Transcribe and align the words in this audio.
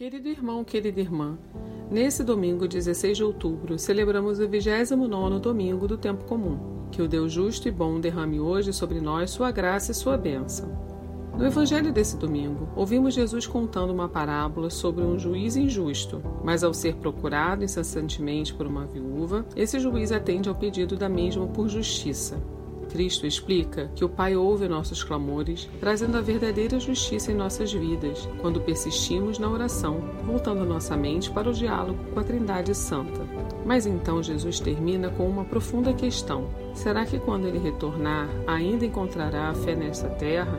Querido 0.00 0.30
irmão, 0.30 0.64
querida 0.64 0.98
irmã, 0.98 1.38
nesse 1.90 2.24
domingo, 2.24 2.66
16 2.66 3.18
de 3.18 3.22
outubro, 3.22 3.78
celebramos 3.78 4.40
o 4.40 4.48
29 4.48 5.38
domingo 5.40 5.86
do 5.86 5.98
tempo 5.98 6.24
comum. 6.24 6.88
Que 6.90 7.02
o 7.02 7.06
Deus 7.06 7.30
justo 7.30 7.68
e 7.68 7.70
bom 7.70 8.00
derrame 8.00 8.40
hoje 8.40 8.72
sobre 8.72 8.98
nós 8.98 9.30
sua 9.30 9.50
graça 9.50 9.92
e 9.92 9.94
sua 9.94 10.16
bênção. 10.16 10.70
No 11.36 11.44
evangelho 11.44 11.92
desse 11.92 12.16
domingo, 12.16 12.66
ouvimos 12.74 13.12
Jesus 13.12 13.46
contando 13.46 13.92
uma 13.92 14.08
parábola 14.08 14.70
sobre 14.70 15.04
um 15.04 15.18
juiz 15.18 15.54
injusto, 15.54 16.22
mas 16.42 16.64
ao 16.64 16.72
ser 16.72 16.94
procurado 16.94 17.62
incessantemente 17.62 18.54
por 18.54 18.66
uma 18.66 18.86
viúva, 18.86 19.44
esse 19.54 19.78
juiz 19.78 20.12
atende 20.12 20.48
ao 20.48 20.54
pedido 20.54 20.96
da 20.96 21.10
mesma 21.10 21.46
por 21.46 21.68
justiça. 21.68 22.42
Cristo 22.90 23.26
explica 23.26 23.90
que 23.94 24.04
o 24.04 24.08
Pai 24.08 24.36
ouve 24.36 24.68
nossos 24.68 25.02
clamores, 25.02 25.68
trazendo 25.78 26.18
a 26.18 26.20
verdadeira 26.20 26.78
justiça 26.78 27.30
em 27.32 27.34
nossas 27.34 27.72
vidas, 27.72 28.28
quando 28.40 28.60
persistimos 28.60 29.38
na 29.38 29.48
oração, 29.48 30.00
voltando 30.24 30.64
nossa 30.64 30.96
mente 30.96 31.30
para 31.30 31.48
o 31.48 31.54
diálogo 31.54 31.98
com 32.12 32.20
a 32.20 32.24
Trindade 32.24 32.74
Santa. 32.74 33.20
Mas 33.64 33.86
então 33.86 34.22
Jesus 34.22 34.60
termina 34.60 35.10
com 35.10 35.28
uma 35.28 35.44
profunda 35.44 35.92
questão: 35.92 36.50
será 36.74 37.06
que 37.06 37.18
quando 37.18 37.46
ele 37.46 37.58
retornar 37.58 38.28
ainda 38.46 38.84
encontrará 38.84 39.50
a 39.50 39.54
fé 39.54 39.74
nesta 39.74 40.08
terra? 40.08 40.58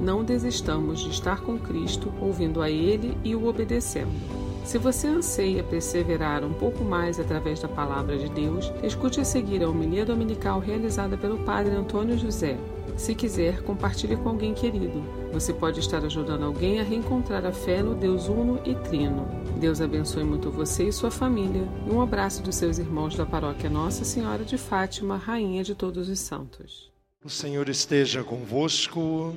Não 0.00 0.22
desistamos 0.22 1.00
de 1.00 1.10
estar 1.10 1.40
com 1.40 1.58
Cristo, 1.58 2.12
ouvindo 2.20 2.62
a 2.62 2.70
Ele 2.70 3.18
e 3.24 3.34
o 3.34 3.46
obedecendo. 3.46 4.47
Se 4.68 4.76
você 4.76 5.06
anseia 5.08 5.64
perseverar 5.64 6.44
um 6.44 6.52
pouco 6.52 6.84
mais 6.84 7.18
através 7.18 7.58
da 7.58 7.66
palavra 7.66 8.18
de 8.18 8.28
Deus, 8.28 8.70
escute 8.82 9.18
a 9.18 9.24
seguir 9.24 9.64
a 9.64 9.70
homilia 9.70 10.04
dominical 10.04 10.60
realizada 10.60 11.16
pelo 11.16 11.38
Padre 11.38 11.74
Antônio 11.74 12.18
José. 12.18 12.58
Se 12.94 13.14
quiser, 13.14 13.62
compartilhe 13.62 14.14
com 14.14 14.28
alguém 14.28 14.52
querido. 14.52 15.02
Você 15.32 15.54
pode 15.54 15.80
estar 15.80 16.04
ajudando 16.04 16.44
alguém 16.44 16.80
a 16.80 16.82
reencontrar 16.82 17.46
a 17.46 17.50
fé 17.50 17.82
no 17.82 17.94
Deus 17.94 18.28
Uno 18.28 18.60
e 18.62 18.74
Trino. 18.74 19.26
Deus 19.58 19.80
abençoe 19.80 20.22
muito 20.22 20.50
você 20.50 20.88
e 20.88 20.92
sua 20.92 21.10
família. 21.10 21.66
E 21.86 21.90
um 21.90 22.02
abraço 22.02 22.42
dos 22.42 22.56
seus 22.56 22.76
irmãos 22.76 23.16
da 23.16 23.24
paróquia 23.24 23.70
Nossa 23.70 24.04
Senhora 24.04 24.44
de 24.44 24.58
Fátima, 24.58 25.16
Rainha 25.16 25.64
de 25.64 25.74
Todos 25.74 26.10
os 26.10 26.20
Santos. 26.20 26.92
O 27.24 27.30
Senhor 27.30 27.70
esteja 27.70 28.22
convosco. 28.22 29.34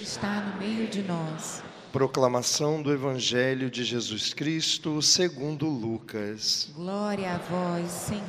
Está 0.00 0.40
no 0.40 0.58
meio 0.58 0.88
de 0.88 1.02
nós. 1.02 1.62
Proclamação 1.92 2.80
do 2.80 2.90
Evangelho 2.90 3.70
de 3.70 3.84
Jesus 3.84 4.32
Cristo 4.32 5.02
segundo 5.02 5.68
Lucas. 5.68 6.70
Glória 6.74 7.34
a 7.34 7.36
vós, 7.36 7.90
Senhor. 7.90 8.22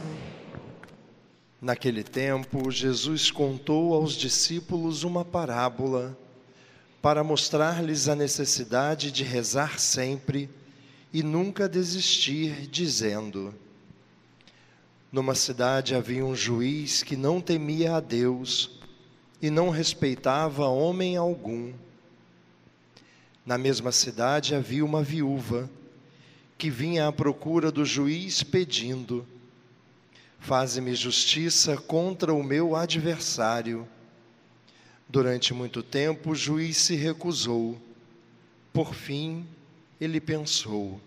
Naquele 1.61 2.03
tempo, 2.03 2.69
Jesus 2.69 3.31
contou 3.31 3.93
aos 3.93 4.15
discípulos 4.15 5.05
uma 5.05 5.23
parábola 5.23 6.17
para 7.01 7.23
mostrar-lhes 7.23 8.09
a 8.09 8.15
necessidade 8.17 9.13
de 9.13 9.23
rezar 9.23 9.79
sempre 9.79 10.49
e 11.13 11.23
nunca 11.23 11.69
desistir, 11.69 12.67
dizendo: 12.67 13.55
Numa 15.09 15.35
cidade 15.35 15.95
havia 15.95 16.25
um 16.25 16.35
juiz 16.35 17.01
que 17.01 17.15
não 17.15 17.39
temia 17.39 17.95
a 17.95 18.01
Deus 18.01 18.71
e 19.41 19.49
não 19.49 19.69
respeitava 19.69 20.67
homem 20.67 21.15
algum. 21.15 21.71
Na 23.45 23.57
mesma 23.57 23.91
cidade 23.91 24.55
havia 24.55 24.85
uma 24.85 25.03
viúva 25.03 25.69
que 26.57 26.69
vinha 26.69 27.07
à 27.07 27.11
procura 27.11 27.71
do 27.71 27.83
juiz 27.83 28.41
pedindo: 28.41 29.27
Faze-me 30.39 30.95
justiça 30.95 31.75
contra 31.75 32.33
o 32.33 32.41
meu 32.41 32.73
adversário. 32.73 33.87
Durante 35.09 35.53
muito 35.53 35.83
tempo 35.83 36.31
o 36.31 36.35
juiz 36.35 36.77
se 36.77 36.95
recusou. 36.95 37.77
Por 38.71 38.95
fim, 38.95 39.45
ele 39.99 40.21
pensou: 40.21 41.01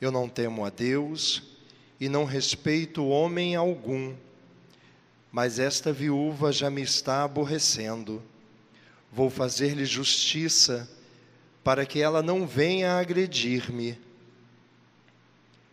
Eu 0.00 0.10
não 0.10 0.30
temo 0.30 0.64
a 0.64 0.70
Deus 0.70 1.42
e 2.00 2.08
não 2.08 2.24
respeito 2.24 3.06
homem 3.06 3.54
algum, 3.54 4.14
mas 5.30 5.58
esta 5.58 5.92
viúva 5.92 6.50
já 6.52 6.70
me 6.70 6.80
está 6.80 7.22
aborrecendo. 7.22 8.22
Vou 9.12 9.28
fazer-lhe 9.28 9.84
justiça 9.84 10.88
para 11.62 11.84
que 11.84 12.00
ela 12.00 12.22
não 12.22 12.46
venha 12.46 12.98
agredir-me. 12.98 13.98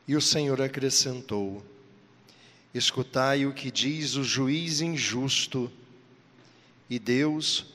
E 0.07 0.15
o 0.15 0.21
Senhor 0.21 0.61
acrescentou: 0.61 1.63
Escutai 2.73 3.45
o 3.45 3.53
que 3.53 3.71
diz 3.71 4.15
o 4.15 4.23
juiz 4.23 4.81
injusto, 4.81 5.71
e 6.89 6.99
Deus 6.99 7.65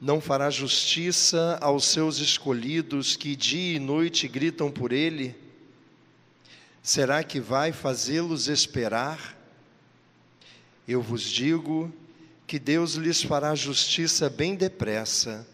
não 0.00 0.20
fará 0.20 0.50
justiça 0.50 1.58
aos 1.60 1.84
seus 1.86 2.18
escolhidos 2.18 3.16
que 3.16 3.34
dia 3.34 3.76
e 3.76 3.78
noite 3.78 4.28
gritam 4.28 4.70
por 4.70 4.92
ele? 4.92 5.34
Será 6.82 7.24
que 7.24 7.40
vai 7.40 7.72
fazê-los 7.72 8.48
esperar? 8.48 9.36
Eu 10.86 11.02
vos 11.02 11.22
digo 11.22 11.92
que 12.46 12.58
Deus 12.58 12.94
lhes 12.94 13.22
fará 13.22 13.54
justiça 13.54 14.30
bem 14.30 14.54
depressa. 14.54 15.46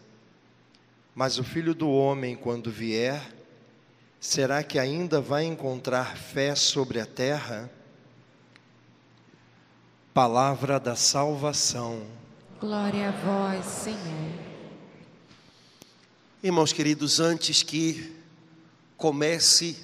Mas 1.15 1.37
o 1.37 1.43
filho 1.43 1.75
do 1.75 1.91
homem, 1.91 2.35
quando 2.35 2.71
vier, 2.71 3.21
será 4.19 4.63
que 4.63 4.79
ainda 4.79 5.21
vai 5.21 5.45
encontrar 5.45 6.17
fé 6.17 6.55
sobre 6.55 6.99
a 6.99 7.05
terra? 7.05 7.71
Palavra 10.11 10.79
da 10.79 10.95
salvação. 10.95 12.07
Glória 12.59 13.09
a 13.09 13.11
vós, 13.11 13.63
Senhor. 13.63 14.53
Irmãos 16.41 16.73
queridos, 16.73 17.19
antes 17.19 17.61
que 17.61 18.15
comece 18.97 19.77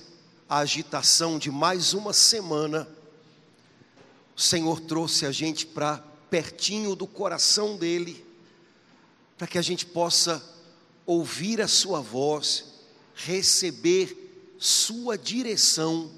a 0.50 0.58
agitação 0.58 1.38
de 1.38 1.52
mais 1.52 1.94
uma 1.94 2.12
semana, 2.12 2.88
o 4.36 4.42
Senhor 4.42 4.80
trouxe 4.80 5.28
a 5.28 5.32
gente 5.32 5.68
para 5.68 6.04
pertinho 6.32 6.96
do 6.96 7.06
coração 7.06 7.78
dele, 7.78 8.26
para 9.38 9.46
que 9.46 9.60
a 9.60 9.62
gente 9.62 9.86
possa 9.86 10.44
ouvir 11.10 11.60
a 11.60 11.68
Sua 11.68 12.02
voz, 12.02 12.66
receber 13.16 14.16
Sua 14.60 15.18
direção, 15.18 16.12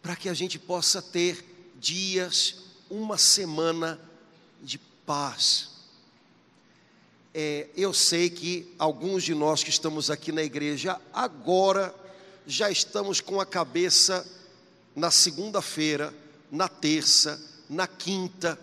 para 0.00 0.16
que 0.16 0.30
a 0.30 0.34
gente 0.34 0.58
possa 0.58 1.02
ter 1.02 1.44
dias, 1.78 2.62
uma 2.88 3.18
semana 3.18 4.00
de 4.62 4.78
paz. 4.78 5.68
É, 7.34 7.68
eu 7.76 7.92
sei 7.92 8.30
que 8.30 8.74
alguns 8.78 9.22
de 9.24 9.34
nós 9.34 9.62
que 9.62 9.68
estamos 9.68 10.10
aqui 10.10 10.32
na 10.32 10.42
igreja 10.42 10.98
agora 11.12 11.94
já 12.46 12.70
estamos 12.70 13.20
com 13.20 13.42
a 13.42 13.44
cabeça 13.44 14.26
na 14.94 15.10
segunda-feira, 15.10 16.14
na 16.50 16.66
terça, 16.66 17.38
na 17.68 17.86
quinta, 17.86 18.58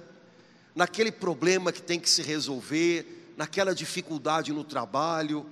naquele 0.74 1.12
problema 1.12 1.72
que 1.72 1.84
tem 1.84 2.00
que 2.00 2.09
se 2.09 2.24
resolver, 2.24 3.23
naquela 3.36 3.74
dificuldade 3.74 4.54
no 4.54 4.64
trabalho, 4.64 5.46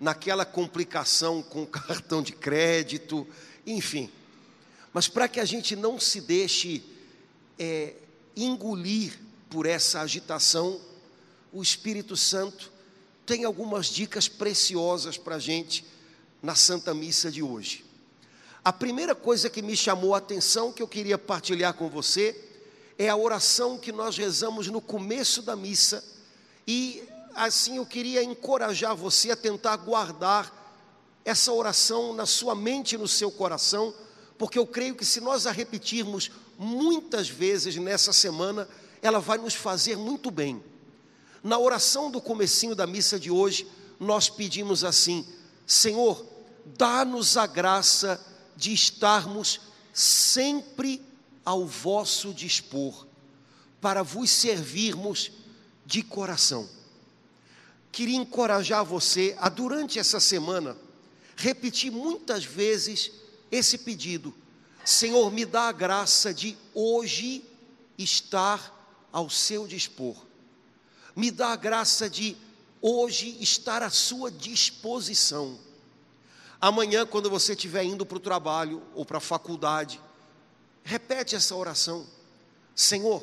naquela 0.00 0.44
complicação 0.44 1.42
com 1.42 1.62
o 1.62 1.66
cartão 1.68 2.22
de 2.22 2.32
crédito, 2.32 3.26
enfim. 3.66 4.10
Mas 4.92 5.08
para 5.08 5.28
que 5.28 5.40
a 5.40 5.44
gente 5.44 5.74
não 5.74 5.98
se 5.98 6.20
deixe 6.20 6.84
é, 7.58 7.94
engolir 8.36 9.18
por 9.48 9.66
essa 9.66 10.00
agitação, 10.00 10.80
o 11.52 11.62
Espírito 11.62 12.16
Santo 12.16 12.72
tem 13.24 13.44
algumas 13.44 13.86
dicas 13.86 14.28
preciosas 14.28 15.16
para 15.16 15.36
a 15.36 15.38
gente 15.38 15.84
na 16.42 16.54
Santa 16.54 16.92
Missa 16.92 17.30
de 17.30 17.42
hoje. 17.42 17.84
A 18.64 18.72
primeira 18.72 19.14
coisa 19.14 19.50
que 19.50 19.62
me 19.62 19.76
chamou 19.76 20.14
a 20.14 20.18
atenção, 20.18 20.72
que 20.72 20.82
eu 20.82 20.88
queria 20.88 21.18
partilhar 21.18 21.74
com 21.74 21.88
você, 21.88 22.48
é 22.98 23.08
a 23.08 23.16
oração 23.16 23.78
que 23.78 23.90
nós 23.90 24.16
rezamos 24.16 24.68
no 24.68 24.80
começo 24.80 25.42
da 25.42 25.56
missa 25.56 26.04
e 26.66 27.02
assim 27.34 27.76
eu 27.76 27.86
queria 27.86 28.22
encorajar 28.22 28.94
você 28.96 29.30
a 29.30 29.36
tentar 29.36 29.76
guardar 29.76 30.60
essa 31.24 31.52
oração 31.52 32.12
na 32.12 32.26
sua 32.26 32.54
mente 32.54 32.94
e 32.94 32.98
no 32.98 33.08
seu 33.08 33.30
coração, 33.30 33.94
porque 34.36 34.58
eu 34.58 34.66
creio 34.66 34.94
que 34.94 35.04
se 35.04 35.20
nós 35.20 35.46
a 35.46 35.52
repetirmos 35.52 36.30
muitas 36.58 37.28
vezes 37.28 37.76
nessa 37.76 38.12
semana, 38.12 38.68
ela 39.00 39.20
vai 39.20 39.38
nos 39.38 39.54
fazer 39.54 39.96
muito 39.96 40.30
bem. 40.30 40.62
Na 41.42 41.58
oração 41.58 42.10
do 42.10 42.20
comecinho 42.20 42.74
da 42.74 42.86
missa 42.86 43.18
de 43.18 43.30
hoje, 43.30 43.66
nós 43.98 44.28
pedimos 44.28 44.84
assim: 44.84 45.26
Senhor, 45.66 46.24
dá-nos 46.76 47.36
a 47.36 47.46
graça 47.46 48.20
de 48.56 48.72
estarmos 48.72 49.60
sempre 49.92 51.02
ao 51.44 51.66
vosso 51.66 52.32
dispor, 52.32 53.06
para 53.80 54.02
vos 54.02 54.30
servirmos 54.30 55.32
de 55.84 56.02
coração 56.02 56.68
queria 57.92 58.16
encorajar 58.16 58.82
você 58.82 59.36
a, 59.38 59.50
durante 59.50 59.98
essa 59.98 60.18
semana, 60.18 60.76
repetir 61.36 61.92
muitas 61.92 62.42
vezes 62.42 63.12
esse 63.50 63.76
pedido: 63.76 64.34
Senhor, 64.82 65.30
me 65.30 65.44
dá 65.44 65.68
a 65.68 65.72
graça 65.72 66.32
de 66.32 66.56
hoje 66.74 67.44
estar 67.98 69.06
ao 69.12 69.28
seu 69.28 69.66
dispor, 69.66 70.16
me 71.14 71.30
dá 71.30 71.48
a 71.48 71.56
graça 71.56 72.08
de 72.08 72.34
hoje 72.80 73.36
estar 73.40 73.82
à 73.82 73.90
sua 73.90 74.30
disposição. 74.30 75.58
Amanhã, 76.58 77.04
quando 77.04 77.28
você 77.28 77.52
estiver 77.52 77.84
indo 77.84 78.06
para 78.06 78.16
o 78.16 78.20
trabalho 78.20 78.82
ou 78.94 79.04
para 79.04 79.18
a 79.18 79.20
faculdade, 79.20 80.00
repete 80.82 81.36
essa 81.36 81.54
oração: 81.54 82.06
Senhor, 82.74 83.22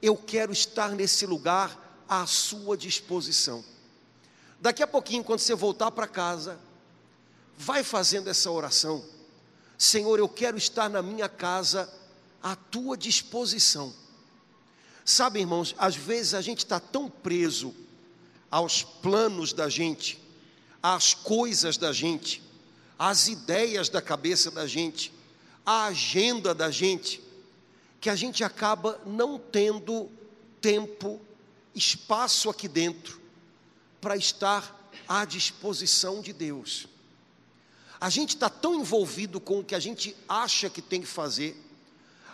eu 0.00 0.16
quero 0.16 0.52
estar 0.52 0.90
nesse 0.90 1.26
lugar 1.26 2.04
à 2.08 2.24
sua 2.24 2.76
disposição. 2.76 3.64
Daqui 4.60 4.82
a 4.82 4.86
pouquinho, 4.86 5.22
quando 5.22 5.40
você 5.40 5.54
voltar 5.54 5.90
para 5.90 6.06
casa, 6.06 6.58
vai 7.56 7.82
fazendo 7.82 8.28
essa 8.28 8.50
oração. 8.50 9.04
Senhor, 9.76 10.18
eu 10.18 10.28
quero 10.28 10.56
estar 10.56 10.88
na 10.88 11.02
minha 11.02 11.28
casa 11.28 11.92
à 12.42 12.56
tua 12.56 12.96
disposição. 12.96 13.92
Sabe, 15.04 15.40
irmãos, 15.40 15.74
às 15.78 15.94
vezes 15.94 16.34
a 16.34 16.40
gente 16.40 16.58
está 16.58 16.80
tão 16.80 17.08
preso 17.08 17.74
aos 18.50 18.82
planos 18.82 19.52
da 19.52 19.68
gente, 19.68 20.20
às 20.82 21.12
coisas 21.14 21.76
da 21.76 21.92
gente, 21.92 22.42
às 22.98 23.28
ideias 23.28 23.88
da 23.88 24.00
cabeça 24.00 24.50
da 24.50 24.66
gente, 24.66 25.12
à 25.64 25.86
agenda 25.86 26.54
da 26.54 26.70
gente, 26.70 27.22
que 28.00 28.08
a 28.08 28.16
gente 28.16 28.42
acaba 28.42 29.00
não 29.04 29.38
tendo 29.38 30.10
tempo, 30.60 31.20
espaço 31.74 32.48
aqui 32.48 32.66
dentro 32.66 33.25
para 34.06 34.16
estar 34.16 34.88
à 35.08 35.24
disposição 35.24 36.20
de 36.20 36.32
Deus. 36.32 36.86
A 38.00 38.08
gente 38.08 38.36
está 38.36 38.48
tão 38.48 38.76
envolvido 38.76 39.40
com 39.40 39.58
o 39.58 39.64
que 39.64 39.74
a 39.74 39.80
gente 39.80 40.16
acha 40.28 40.70
que 40.70 40.80
tem 40.80 41.00
que 41.00 41.08
fazer, 41.08 41.60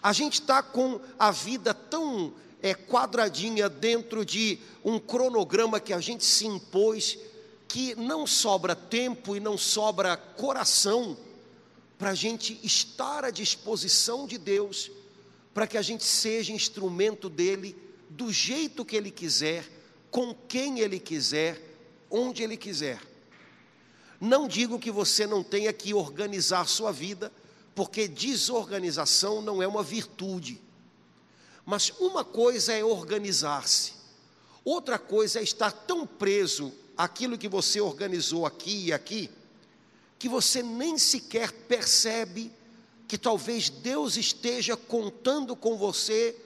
a 0.02 0.12
gente 0.12 0.34
está 0.34 0.62
com 0.62 1.00
a 1.19 1.30
vida 1.30 1.72
tão 1.72 2.34
é, 2.60 2.74
quadradinha 2.74 3.70
dentro 3.70 4.22
de 4.22 4.58
um 4.84 4.98
cronograma 4.98 5.80
que 5.80 5.94
a 5.94 5.98
gente 5.98 6.26
se 6.26 6.46
impôs, 6.46 7.19
que 7.66 7.94
não 7.94 8.26
sobra 8.26 8.76
tempo 8.76 9.34
e 9.34 9.40
não 9.40 9.56
sobra 9.56 10.14
coração 10.14 11.16
para 11.98 12.10
a 12.10 12.14
gente 12.14 12.60
estar 12.62 13.24
à 13.24 13.30
disposição 13.30 14.26
de 14.26 14.36
Deus, 14.36 14.90
para 15.54 15.66
que 15.66 15.78
a 15.78 15.82
gente 15.82 16.04
seja 16.04 16.52
instrumento 16.52 17.30
dele 17.30 17.74
do 18.10 18.30
jeito 18.30 18.84
que 18.84 18.94
ele 18.94 19.10
quiser, 19.10 19.64
com 20.12 20.34
quem 20.34 20.78
ele 20.80 21.00
quiser, 21.00 21.58
onde 22.10 22.42
ele 22.42 22.56
quiser. 22.56 23.00
Não 24.20 24.46
digo 24.46 24.78
que 24.78 24.90
você 24.90 25.26
não 25.26 25.42
tenha 25.42 25.72
que 25.72 25.94
organizar 25.94 26.68
sua 26.68 26.92
vida, 26.92 27.32
porque 27.74 28.06
desorganização 28.06 29.40
não 29.40 29.62
é 29.62 29.66
uma 29.66 29.82
virtude. 29.82 30.60
Mas 31.64 31.90
uma 31.98 32.22
coisa 32.22 32.74
é 32.74 32.84
organizar-se, 32.84 33.94
outra 34.62 34.98
coisa 34.98 35.40
é 35.40 35.42
estar 35.42 35.72
tão 35.72 36.06
preso 36.06 36.72
àquilo 36.94 37.38
que 37.38 37.48
você 37.48 37.80
organizou 37.80 38.44
aqui 38.44 38.88
e 38.88 38.92
aqui, 38.92 39.30
que 40.18 40.28
você 40.28 40.62
nem 40.62 40.98
sequer 40.98 41.50
percebe 41.50 42.52
que 43.08 43.16
talvez 43.16 43.70
Deus 43.70 44.18
esteja 44.18 44.76
contando 44.76 45.56
com 45.56 45.76
você 45.78 46.36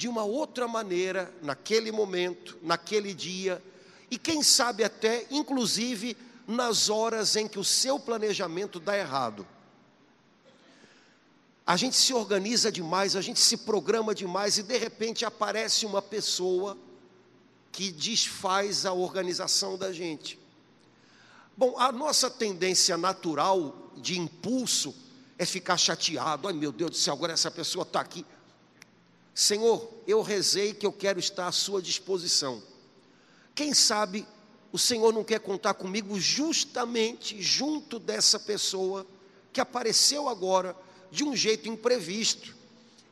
de 0.00 0.08
uma 0.08 0.24
outra 0.24 0.66
maneira, 0.66 1.30
naquele 1.42 1.92
momento, 1.92 2.56
naquele 2.62 3.12
dia, 3.12 3.62
e 4.10 4.16
quem 4.16 4.42
sabe 4.42 4.82
até, 4.82 5.26
inclusive, 5.30 6.16
nas 6.48 6.88
horas 6.88 7.36
em 7.36 7.46
que 7.46 7.58
o 7.58 7.64
seu 7.64 8.00
planejamento 8.00 8.80
dá 8.80 8.96
errado. 8.96 9.46
A 11.66 11.76
gente 11.76 11.96
se 11.96 12.14
organiza 12.14 12.72
demais, 12.72 13.14
a 13.14 13.20
gente 13.20 13.40
se 13.40 13.58
programa 13.58 14.14
demais 14.14 14.56
e 14.56 14.62
de 14.62 14.78
repente 14.78 15.26
aparece 15.26 15.84
uma 15.84 16.00
pessoa 16.00 16.78
que 17.70 17.92
desfaz 17.92 18.86
a 18.86 18.94
organização 18.94 19.76
da 19.76 19.92
gente. 19.92 20.38
Bom, 21.54 21.78
a 21.78 21.92
nossa 21.92 22.30
tendência 22.30 22.96
natural 22.96 23.92
de 23.98 24.18
impulso 24.18 24.94
é 25.38 25.44
ficar 25.44 25.76
chateado. 25.76 26.48
Ai 26.48 26.54
meu 26.54 26.72
Deus 26.72 26.90
do 26.90 26.96
céu, 26.96 27.12
agora 27.12 27.34
essa 27.34 27.50
pessoa 27.50 27.82
está 27.82 28.00
aqui. 28.00 28.24
Senhor, 29.34 29.88
eu 30.06 30.22
rezei 30.22 30.74
que 30.74 30.86
eu 30.86 30.92
quero 30.92 31.18
estar 31.18 31.46
à 31.46 31.52
sua 31.52 31.80
disposição. 31.80 32.62
Quem 33.54 33.72
sabe 33.74 34.26
o 34.72 34.78
Senhor 34.78 35.12
não 35.12 35.24
quer 35.24 35.40
contar 35.40 35.74
comigo 35.74 36.18
justamente 36.18 37.40
junto 37.42 37.98
dessa 37.98 38.38
pessoa 38.38 39.06
que 39.52 39.60
apareceu 39.60 40.28
agora 40.28 40.76
de 41.10 41.24
um 41.24 41.34
jeito 41.34 41.68
imprevisto 41.68 42.54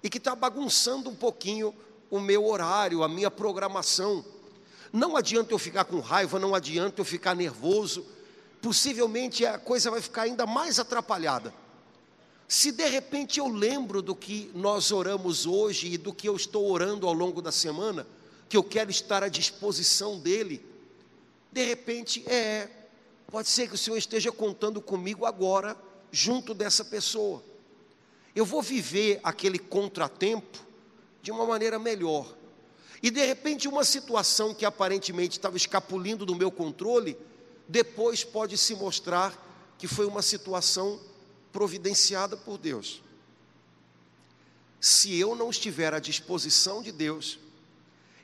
e 0.03 0.09
que 0.09 0.19
está 0.19 0.35
bagunçando 0.35 1.11
um 1.11 1.15
pouquinho 1.15 1.75
o 2.11 2.21
meu 2.21 2.47
horário, 2.47 3.03
a 3.03 3.09
minha 3.09 3.31
programação. 3.31 4.25
Não 4.93 5.17
adianta 5.17 5.53
eu 5.53 5.59
ficar 5.59 5.85
com 5.85 6.01
raiva, 6.01 6.39
não 6.39 6.55
adianta 6.55 7.01
eu 7.01 7.05
ficar 7.05 7.35
nervoso, 7.35 8.07
possivelmente 8.63 9.45
a 9.45 9.59
coisa 9.59 9.91
vai 9.91 10.01
ficar 10.01 10.23
ainda 10.23 10.47
mais 10.47 10.79
atrapalhada. 10.79 11.53
Se 12.49 12.73
de 12.73 12.89
repente 12.89 13.39
eu 13.39 13.47
lembro 13.47 14.01
do 14.01 14.17
que 14.17 14.51
nós 14.55 14.91
oramos 14.91 15.45
hoje 15.45 15.93
e 15.93 15.99
do 15.99 16.15
que 16.15 16.27
eu 16.27 16.35
estou 16.35 16.71
orando 16.71 17.07
ao 17.07 17.13
longo 17.13 17.43
da 17.43 17.53
semana, 17.53 18.07
que 18.49 18.57
eu 18.57 18.65
quero 18.65 18.91
estar 18.91 19.23
à 19.23 19.29
disposição 19.29 20.19
dele, 20.19 20.65
de 21.53 21.63
repente, 21.63 22.27
é, 22.27 22.67
pode 23.31 23.49
ser 23.49 23.69
que 23.69 23.75
o 23.75 23.79
Senhor 23.79 23.99
esteja 23.99 24.33
contando 24.33 24.81
comigo 24.81 25.27
agora, 25.27 25.77
junto 26.11 26.55
dessa 26.55 26.83
pessoa. 26.83 27.43
Eu 28.35 28.47
vou 28.47 28.63
viver 28.63 29.21
aquele 29.23 29.59
contratempo 29.59 30.59
de 31.21 31.31
uma 31.31 31.45
maneira 31.45 31.79
melhor. 31.79 32.35
E 33.03 33.11
de 33.11 33.25
repente, 33.27 33.69
uma 33.69 33.85
situação 33.85 34.55
que 34.55 34.65
aparentemente 34.65 35.37
estava 35.37 35.59
escapulindo 35.59 36.25
do 36.25 36.35
meu 36.35 36.51
controle, 36.51 37.15
depois 37.69 38.25
pode 38.25 38.57
se 38.57 38.75
mostrar 38.75 39.37
que 39.77 39.87
foi 39.87 40.07
uma 40.07 40.23
situação 40.23 40.99
providenciada 41.59 42.37
por 42.37 42.57
Deus. 42.57 43.03
Se 44.81 45.19
eu 45.19 45.35
não 45.35 45.51
estiver 45.51 45.93
à 45.93 45.99
disposição 45.99 46.81
de 46.81 46.93
Deus, 46.93 47.37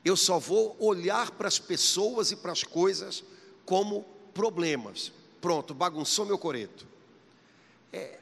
eu 0.05 0.15
só 0.15 0.39
vou 0.39 0.77
olhar 0.79 1.31
para 1.31 1.49
as 1.49 1.59
pessoas 1.59 2.31
e 2.31 2.37
para 2.37 2.53
as 2.53 2.63
coisas 2.63 3.25
como 3.65 4.05
problemas. 4.33 5.11
Pronto, 5.41 5.73
bagunçou 5.73 6.25
meu 6.25 6.37
coreto. 6.37 6.87
É, 7.91 8.19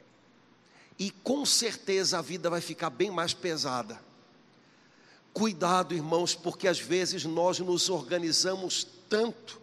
e 0.98 1.12
com 1.12 1.46
certeza 1.46 2.18
a 2.18 2.22
vida 2.22 2.50
vai 2.50 2.60
ficar 2.60 2.90
bem 2.90 3.12
mais 3.12 3.32
pesada. 3.32 4.02
Cuidado, 5.32 5.94
irmãos, 5.94 6.34
porque 6.34 6.66
às 6.66 6.80
vezes 6.80 7.24
nós 7.24 7.60
nos 7.60 7.88
organizamos 7.88 8.84
tanto 9.08 9.60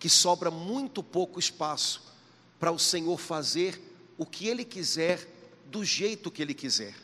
que 0.00 0.08
sobra 0.08 0.50
muito 0.50 1.00
pouco 1.00 1.38
espaço 1.38 2.02
para 2.58 2.72
o 2.72 2.78
Senhor 2.78 3.20
fazer 3.20 3.89
o 4.20 4.26
que 4.26 4.48
Ele 4.48 4.66
quiser, 4.66 5.26
do 5.64 5.82
jeito 5.82 6.30
que 6.30 6.42
Ele 6.42 6.52
quiser. 6.52 6.94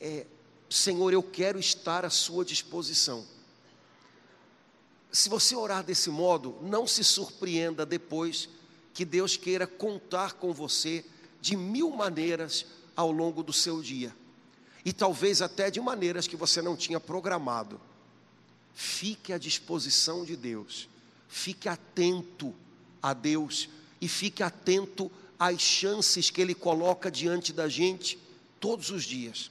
É, 0.00 0.24
Senhor, 0.70 1.12
eu 1.12 1.20
quero 1.24 1.58
estar 1.58 2.04
à 2.04 2.10
Sua 2.10 2.44
disposição. 2.44 3.26
Se 5.10 5.28
você 5.28 5.56
orar 5.56 5.82
desse 5.82 6.08
modo, 6.08 6.56
não 6.62 6.86
se 6.86 7.02
surpreenda 7.02 7.84
depois 7.84 8.48
que 8.94 9.04
Deus 9.04 9.36
queira 9.36 9.66
contar 9.66 10.34
com 10.34 10.52
você 10.52 11.04
de 11.40 11.56
mil 11.56 11.90
maneiras 11.90 12.64
ao 12.94 13.10
longo 13.10 13.42
do 13.42 13.52
seu 13.52 13.82
dia, 13.82 14.14
e 14.84 14.92
talvez 14.92 15.42
até 15.42 15.68
de 15.68 15.80
maneiras 15.80 16.28
que 16.28 16.36
você 16.36 16.62
não 16.62 16.76
tinha 16.76 17.00
programado. 17.00 17.80
Fique 18.72 19.32
à 19.32 19.38
disposição 19.38 20.24
de 20.24 20.36
Deus, 20.36 20.88
fique 21.28 21.68
atento 21.68 22.54
a 23.02 23.12
Deus 23.12 23.68
e 24.00 24.06
fique 24.06 24.44
atento 24.44 25.10
às 25.38 25.60
chances 25.60 26.30
que 26.30 26.40
Ele 26.40 26.54
coloca 26.54 27.10
diante 27.10 27.52
da 27.52 27.68
gente 27.68 28.18
todos 28.58 28.90
os 28.90 29.04
dias. 29.04 29.50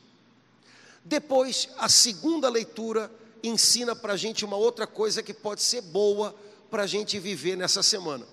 Depois, 1.03 1.69
a 1.77 1.87
segunda 1.87 2.49
leitura 2.49 3.09
ensina 3.41 3.95
para 3.95 4.13
a 4.13 4.17
gente 4.17 4.43
uma 4.43 4.57
outra 4.57 4.85
coisa 4.85 5.23
que 5.23 5.33
pode 5.33 5.61
ser 5.61 5.81
boa 5.81 6.35
para 6.69 6.83
a 6.83 6.87
gente 6.87 7.17
viver 7.19 7.55
nessa 7.55 7.81
semana. 7.81 8.25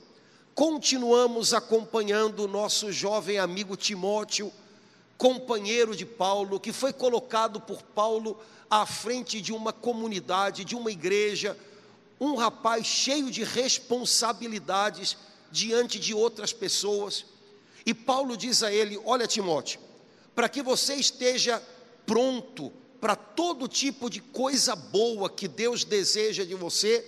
Continuamos 0.55 1.55
acompanhando 1.55 2.41
o 2.41 2.49
nosso 2.49 2.91
jovem 2.93 3.39
amigo 3.39 3.77
Timóteo, 3.77 4.53
companheiro 5.17 5.95
de 5.95 6.05
Paulo, 6.05 6.61
que 6.61 6.73
foi 6.73 6.93
colocado 6.93 7.61
por 7.61 7.83
Paulo 7.83 8.39
à 8.71 8.85
frente 8.87 9.41
de 9.41 9.53
uma 9.53 9.73
comunidade, 9.73 10.65
de 10.65 10.75
uma 10.75 10.91
igreja, 10.91 11.57
um 12.21 12.35
rapaz 12.35 12.87
cheio 12.87 13.31
de 13.31 13.45
responsabilidades 13.45 15.17
diante 15.51 15.99
de 15.99 16.15
outras 16.15 16.53
pessoas. 16.53 17.25
E 17.87 17.93
Paulo 17.93 18.37
diz 18.37 18.63
a 18.63 18.73
ele: 18.73 19.01
Olha, 19.05 19.27
Timóteo, 19.27 19.81
para 20.35 20.49
que 20.49 20.63
você 20.63 20.95
esteja 20.95 21.63
pronto 22.07 22.73
para 23.01 23.15
todo 23.15 23.69
tipo 23.69 24.09
de 24.09 24.21
coisa 24.21 24.75
boa 24.75 25.29
que 25.29 25.47
Deus 25.47 25.85
deseja 25.85 26.45
de 26.45 26.55
você, 26.55 27.05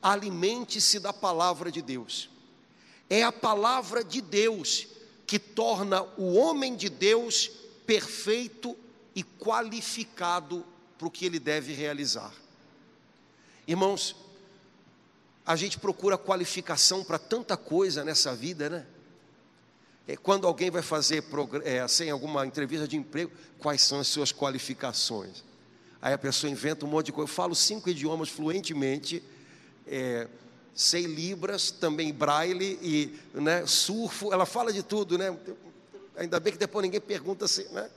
alimente-se 0.00 1.00
da 1.00 1.12
palavra 1.12 1.70
de 1.72 1.82
Deus. 1.82 2.30
É 3.10 3.22
a 3.22 3.32
palavra 3.32 4.04
de 4.04 4.20
Deus 4.20 4.86
que 5.26 5.38
torna 5.38 6.02
o 6.16 6.34
homem 6.34 6.76
de 6.76 6.88
Deus 6.88 7.50
perfeito 7.84 8.76
e 9.14 9.22
qualificado 9.22 10.64
para 10.96 11.08
o 11.08 11.10
que 11.10 11.26
ele 11.26 11.38
deve 11.38 11.72
realizar. 11.72 12.32
Irmãos, 13.66 14.14
a 15.44 15.56
gente 15.56 15.78
procura 15.78 16.16
qualificação 16.16 17.02
para 17.02 17.18
tanta 17.18 17.56
coisa 17.56 18.04
nessa 18.04 18.34
vida, 18.34 18.70
né? 18.70 18.86
É, 20.06 20.16
quando 20.16 20.46
alguém 20.46 20.70
vai 20.70 20.82
fazer 20.82 21.24
é, 21.64 21.80
assim, 21.80 22.10
alguma 22.10 22.46
entrevista 22.46 22.88
de 22.88 22.96
emprego, 22.96 23.30
quais 23.58 23.82
são 23.82 24.00
as 24.00 24.08
suas 24.08 24.32
qualificações? 24.32 25.44
Aí 26.00 26.12
a 26.12 26.18
pessoa 26.18 26.50
inventa 26.50 26.84
um 26.84 26.88
monte 26.88 27.06
de 27.06 27.12
coisa. 27.12 27.30
Eu 27.30 27.34
falo 27.34 27.54
cinco 27.54 27.88
idiomas 27.88 28.28
fluentemente, 28.28 29.22
é, 29.86 30.26
sei 30.74 31.06
libras, 31.06 31.70
também 31.70 32.12
braille 32.12 32.78
e 32.82 33.18
né, 33.34 33.64
surfo. 33.66 34.32
Ela 34.32 34.44
fala 34.44 34.72
de 34.72 34.82
tudo, 34.82 35.16
né? 35.16 35.36
Ainda 36.16 36.40
bem 36.40 36.52
que 36.52 36.58
depois 36.58 36.82
ninguém 36.82 37.00
pergunta 37.00 37.44
assim, 37.44 37.64
né? 37.68 37.88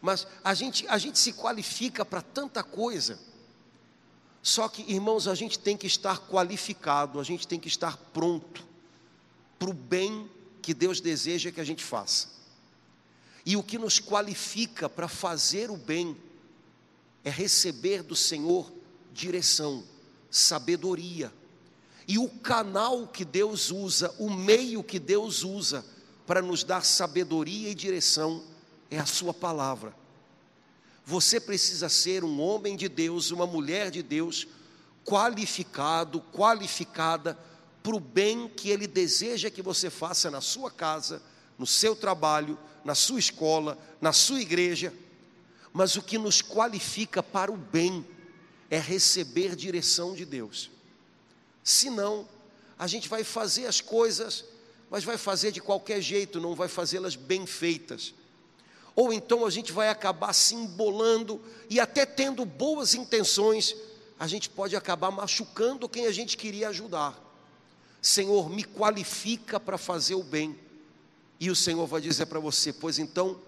Mas 0.00 0.26
a 0.42 0.54
gente, 0.54 0.88
a 0.88 0.96
gente 0.96 1.18
se 1.18 1.34
qualifica 1.34 2.04
para 2.04 2.22
tanta 2.22 2.62
coisa. 2.62 3.18
Só 4.42 4.66
que, 4.66 4.90
irmãos, 4.90 5.28
a 5.28 5.34
gente 5.34 5.58
tem 5.58 5.76
que 5.76 5.86
estar 5.86 6.18
qualificado, 6.20 7.20
a 7.20 7.22
gente 7.22 7.46
tem 7.46 7.60
que 7.60 7.68
estar 7.68 7.98
pronto 8.14 8.66
para 9.58 9.68
o 9.68 9.74
bem 9.74 10.30
que 10.62 10.74
Deus 10.74 11.00
deseja 11.00 11.50
que 11.50 11.60
a 11.60 11.64
gente 11.64 11.82
faça. 11.82 12.28
E 13.44 13.56
o 13.56 13.62
que 13.62 13.78
nos 13.78 13.98
qualifica 13.98 14.88
para 14.88 15.08
fazer 15.08 15.70
o 15.70 15.76
bem 15.76 16.16
é 17.24 17.30
receber 17.30 18.02
do 18.02 18.14
Senhor 18.14 18.70
direção, 19.12 19.84
sabedoria. 20.30 21.32
E 22.06 22.18
o 22.18 22.28
canal 22.28 23.06
que 23.06 23.24
Deus 23.24 23.70
usa, 23.70 24.14
o 24.18 24.30
meio 24.30 24.82
que 24.82 24.98
Deus 24.98 25.42
usa 25.42 25.84
para 26.26 26.42
nos 26.42 26.62
dar 26.62 26.84
sabedoria 26.84 27.70
e 27.70 27.74
direção 27.74 28.44
é 28.90 28.98
a 28.98 29.06
Sua 29.06 29.32
palavra. 29.32 29.94
Você 31.04 31.40
precisa 31.40 31.88
ser 31.88 32.22
um 32.22 32.40
homem 32.40 32.76
de 32.76 32.88
Deus, 32.88 33.30
uma 33.30 33.46
mulher 33.46 33.90
de 33.90 34.02
Deus, 34.02 34.46
qualificado, 35.04 36.20
qualificada 36.32 37.38
para 37.90 37.96
o 37.96 38.00
bem 38.00 38.46
que 38.46 38.70
Ele 38.70 38.86
deseja 38.86 39.50
que 39.50 39.60
você 39.60 39.90
faça 39.90 40.30
na 40.30 40.40
sua 40.40 40.70
casa, 40.70 41.20
no 41.58 41.66
seu 41.66 41.96
trabalho, 41.96 42.56
na 42.84 42.94
sua 42.94 43.18
escola, 43.18 43.76
na 44.00 44.12
sua 44.12 44.40
igreja. 44.40 44.94
Mas 45.72 45.96
o 45.96 46.02
que 46.02 46.16
nos 46.16 46.40
qualifica 46.40 47.20
para 47.20 47.50
o 47.50 47.56
bem 47.56 48.06
é 48.70 48.78
receber 48.78 49.56
direção 49.56 50.14
de 50.14 50.24
Deus. 50.24 50.70
Senão, 51.64 52.28
a 52.78 52.86
gente 52.86 53.08
vai 53.08 53.24
fazer 53.24 53.66
as 53.66 53.80
coisas, 53.80 54.44
mas 54.88 55.02
vai 55.02 55.18
fazer 55.18 55.50
de 55.50 55.60
qualquer 55.60 56.00
jeito, 56.00 56.40
não 56.40 56.54
vai 56.54 56.68
fazê-las 56.68 57.16
bem 57.16 57.44
feitas. 57.44 58.14
Ou 58.94 59.12
então 59.12 59.44
a 59.44 59.50
gente 59.50 59.72
vai 59.72 59.88
acabar 59.88 60.32
se 60.32 60.54
embolando 60.54 61.42
e 61.68 61.80
até 61.80 62.06
tendo 62.06 62.44
boas 62.44 62.94
intenções, 62.94 63.74
a 64.16 64.28
gente 64.28 64.48
pode 64.48 64.76
acabar 64.76 65.10
machucando 65.10 65.88
quem 65.88 66.06
a 66.06 66.12
gente 66.12 66.36
queria 66.36 66.68
ajudar. 66.68 67.29
Senhor, 68.00 68.48
me 68.48 68.64
qualifica 68.64 69.60
para 69.60 69.76
fazer 69.76 70.14
o 70.14 70.22
bem. 70.22 70.58
E 71.38 71.50
o 71.50 71.56
Senhor 71.56 71.86
vai 71.86 72.00
dizer 72.00 72.26
para 72.26 72.40
você: 72.40 72.72
Pois 72.72 72.98
então, 72.98 73.40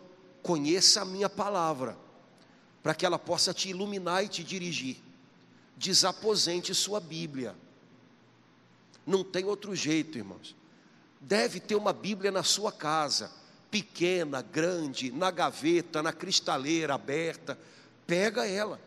conheça 0.42 1.02
a 1.02 1.04
minha 1.04 1.28
palavra, 1.28 1.97
para 2.82 2.94
que 2.94 3.06
ela 3.06 3.18
possa 3.18 3.54
te 3.54 3.71
iluminar 3.71 4.25
e 4.25 4.28
te 4.28 4.44
dirigir. 4.44 4.97
Desaposente 5.76 6.75
sua 6.75 7.00
Bíblia. 7.00 7.54
Não 9.06 9.25
tem 9.25 9.44
outro 9.44 9.75
jeito, 9.75 10.18
irmãos. 10.18 10.54
Deve 11.21 11.59
ter 11.59 11.75
uma 11.75 11.92
Bíblia 11.92 12.30
na 12.30 12.42
sua 12.42 12.71
casa, 12.71 13.32
pequena, 13.71 14.42
grande, 14.42 15.11
na 15.11 15.30
gaveta, 15.30 16.02
na 16.02 16.12
cristaleira 16.12 16.94
aberta. 16.94 17.59
Pega 18.06 18.47
ela. 18.47 18.80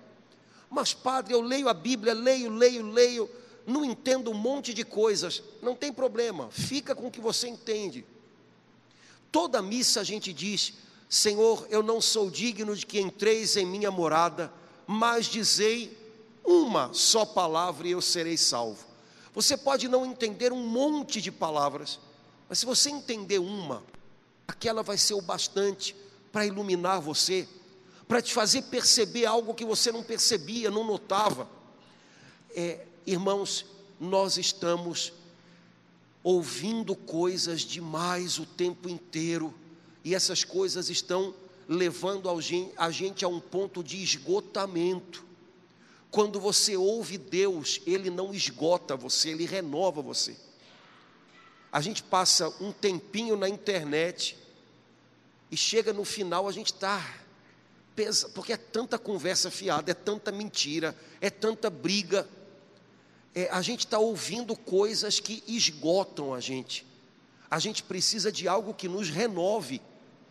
Mas, 0.69 0.93
padre, 0.93 1.33
eu 1.33 1.41
leio 1.41 1.67
a 1.67 1.73
Bíblia, 1.73 2.13
leio, 2.13 2.49
leio, 2.49 2.91
leio 2.91 3.29
não 3.65 3.83
entendo 3.83 4.31
um 4.31 4.35
monte 4.35 4.73
de 4.73 4.83
coisas, 4.83 5.41
não 5.61 5.75
tem 5.75 5.91
problema, 5.91 6.49
fica 6.51 6.93
com 6.93 7.07
o 7.07 7.11
que 7.11 7.19
você 7.19 7.47
entende. 7.47 8.05
Toda 9.31 9.61
missa 9.61 10.01
a 10.01 10.03
gente 10.03 10.31
diz: 10.31 10.73
Senhor, 11.09 11.67
eu 11.69 11.81
não 11.81 11.99
sou 11.99 12.29
digno 12.29 12.75
de 12.75 12.85
que 12.85 12.99
entreis 12.99 13.57
em 13.57 13.65
minha 13.65 13.91
morada, 13.91 14.51
mas 14.85 15.25
dizei 15.25 15.97
uma 16.43 16.93
só 16.93 17.25
palavra 17.25 17.87
e 17.87 17.91
eu 17.91 18.01
serei 18.01 18.37
salvo. 18.37 18.85
Você 19.33 19.57
pode 19.57 19.87
não 19.87 20.05
entender 20.05 20.53
um 20.53 20.65
monte 20.65 21.19
de 21.19 21.31
palavras, 21.31 21.99
mas 22.47 22.59
se 22.59 22.65
você 22.65 22.89
entender 22.89 23.39
uma, 23.39 23.83
aquela 24.47 24.83
vai 24.83 24.97
ser 24.97 25.15
o 25.15 25.21
bastante 25.21 25.95
para 26.31 26.45
iluminar 26.45 27.01
você, 27.01 27.47
para 28.07 28.21
te 28.21 28.33
fazer 28.33 28.61
perceber 28.63 29.25
algo 29.25 29.53
que 29.53 29.65
você 29.65 29.91
não 29.91 30.03
percebia, 30.03 30.69
não 30.69 30.83
notava. 30.83 31.49
É, 32.55 32.85
Irmãos, 33.05 33.65
nós 33.99 34.37
estamos 34.37 35.13
ouvindo 36.23 36.95
coisas 36.95 37.61
demais 37.61 38.39
o 38.39 38.47
tempo 38.47 38.89
inteiro, 38.89 39.53
e 40.03 40.15
essas 40.15 40.43
coisas 40.43 40.89
estão 40.89 41.35
levando 41.67 42.29
a 42.77 42.91
gente 42.91 43.23
a 43.23 43.27
um 43.27 43.39
ponto 43.39 43.83
de 43.83 44.01
esgotamento. 44.01 45.23
Quando 46.09 46.39
você 46.39 46.75
ouve 46.75 47.17
Deus, 47.17 47.79
Ele 47.85 48.09
não 48.09 48.33
esgota 48.33 48.95
você, 48.95 49.29
Ele 49.29 49.45
renova 49.45 50.01
você. 50.01 50.35
A 51.71 51.81
gente 51.81 52.01
passa 52.01 52.49
um 52.59 52.71
tempinho 52.71 53.35
na 53.35 53.49
internet 53.49 54.37
e 55.51 55.57
chega 55.57 55.93
no 55.93 56.05
final, 56.05 56.47
a 56.47 56.51
gente 56.51 56.73
está 56.73 57.03
porque 58.33 58.51
é 58.51 58.57
tanta 58.57 58.99
conversa 58.99 59.49
fiada, 59.49 59.89
é 59.89 59.93
tanta 59.93 60.31
mentira, 60.31 60.93
é 61.21 61.29
tanta 61.29 61.69
briga, 61.69 62.27
é, 63.35 63.49
a 63.51 63.61
gente 63.61 63.81
está 63.81 63.99
ouvindo 63.99 64.55
coisas 64.55 65.19
que 65.19 65.43
esgotam 65.45 66.33
a 66.33 66.39
gente. 66.39 66.87
A 67.51 67.59
gente 67.59 67.83
precisa 67.83 68.31
de 68.31 68.47
algo 68.47 68.73
que 68.73 68.87
nos 68.87 69.09
renove. 69.09 69.81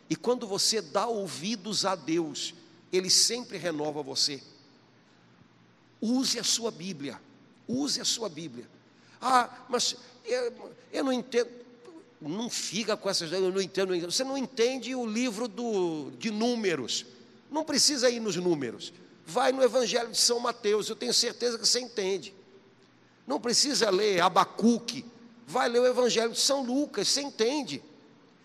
E 0.08 0.16
quando 0.16 0.46
você 0.46 0.80
dá 0.80 1.06
ouvidos 1.06 1.84
a 1.84 1.94
Deus, 1.94 2.54
Ele 2.90 3.10
sempre 3.10 3.58
renova 3.58 4.02
você. 4.02 4.42
Use 6.00 6.38
a 6.38 6.44
sua 6.44 6.70
Bíblia. 6.70 7.20
Use 7.68 8.00
a 8.00 8.04
sua 8.04 8.30
Bíblia. 8.30 8.68
Ah, 9.20 9.50
mas 9.68 9.96
eu, 10.24 10.72
eu 10.90 11.04
não 11.04 11.12
entendo. 11.12 11.50
Não 12.20 12.48
fica 12.48 12.96
com 12.96 13.10
essas. 13.10 13.30
Eu 13.30 13.52
não 13.52 13.60
entendo. 13.60 13.98
Você 14.00 14.24
não 14.24 14.36
entende 14.36 14.94
o 14.94 15.04
livro 15.06 15.46
do, 15.46 16.10
de 16.18 16.30
números. 16.30 17.04
Não 17.50 17.64
precisa 17.64 18.08
ir 18.08 18.20
nos 18.20 18.36
números. 18.36 18.94
Vai 19.26 19.52
no 19.52 19.62
Evangelho 19.62 20.10
de 20.10 20.18
São 20.18 20.40
Mateus. 20.40 20.88
Eu 20.88 20.96
tenho 20.96 21.12
certeza 21.12 21.58
que 21.58 21.66
você 21.66 21.80
entende. 21.80 22.33
Não 23.26 23.40
precisa 23.40 23.90
ler 23.90 24.20
Abacuque, 24.20 25.04
vai 25.46 25.68
ler 25.68 25.80
o 25.80 25.86
Evangelho 25.86 26.32
de 26.32 26.40
São 26.40 26.62
Lucas, 26.62 27.08
você 27.08 27.22
entende. 27.22 27.82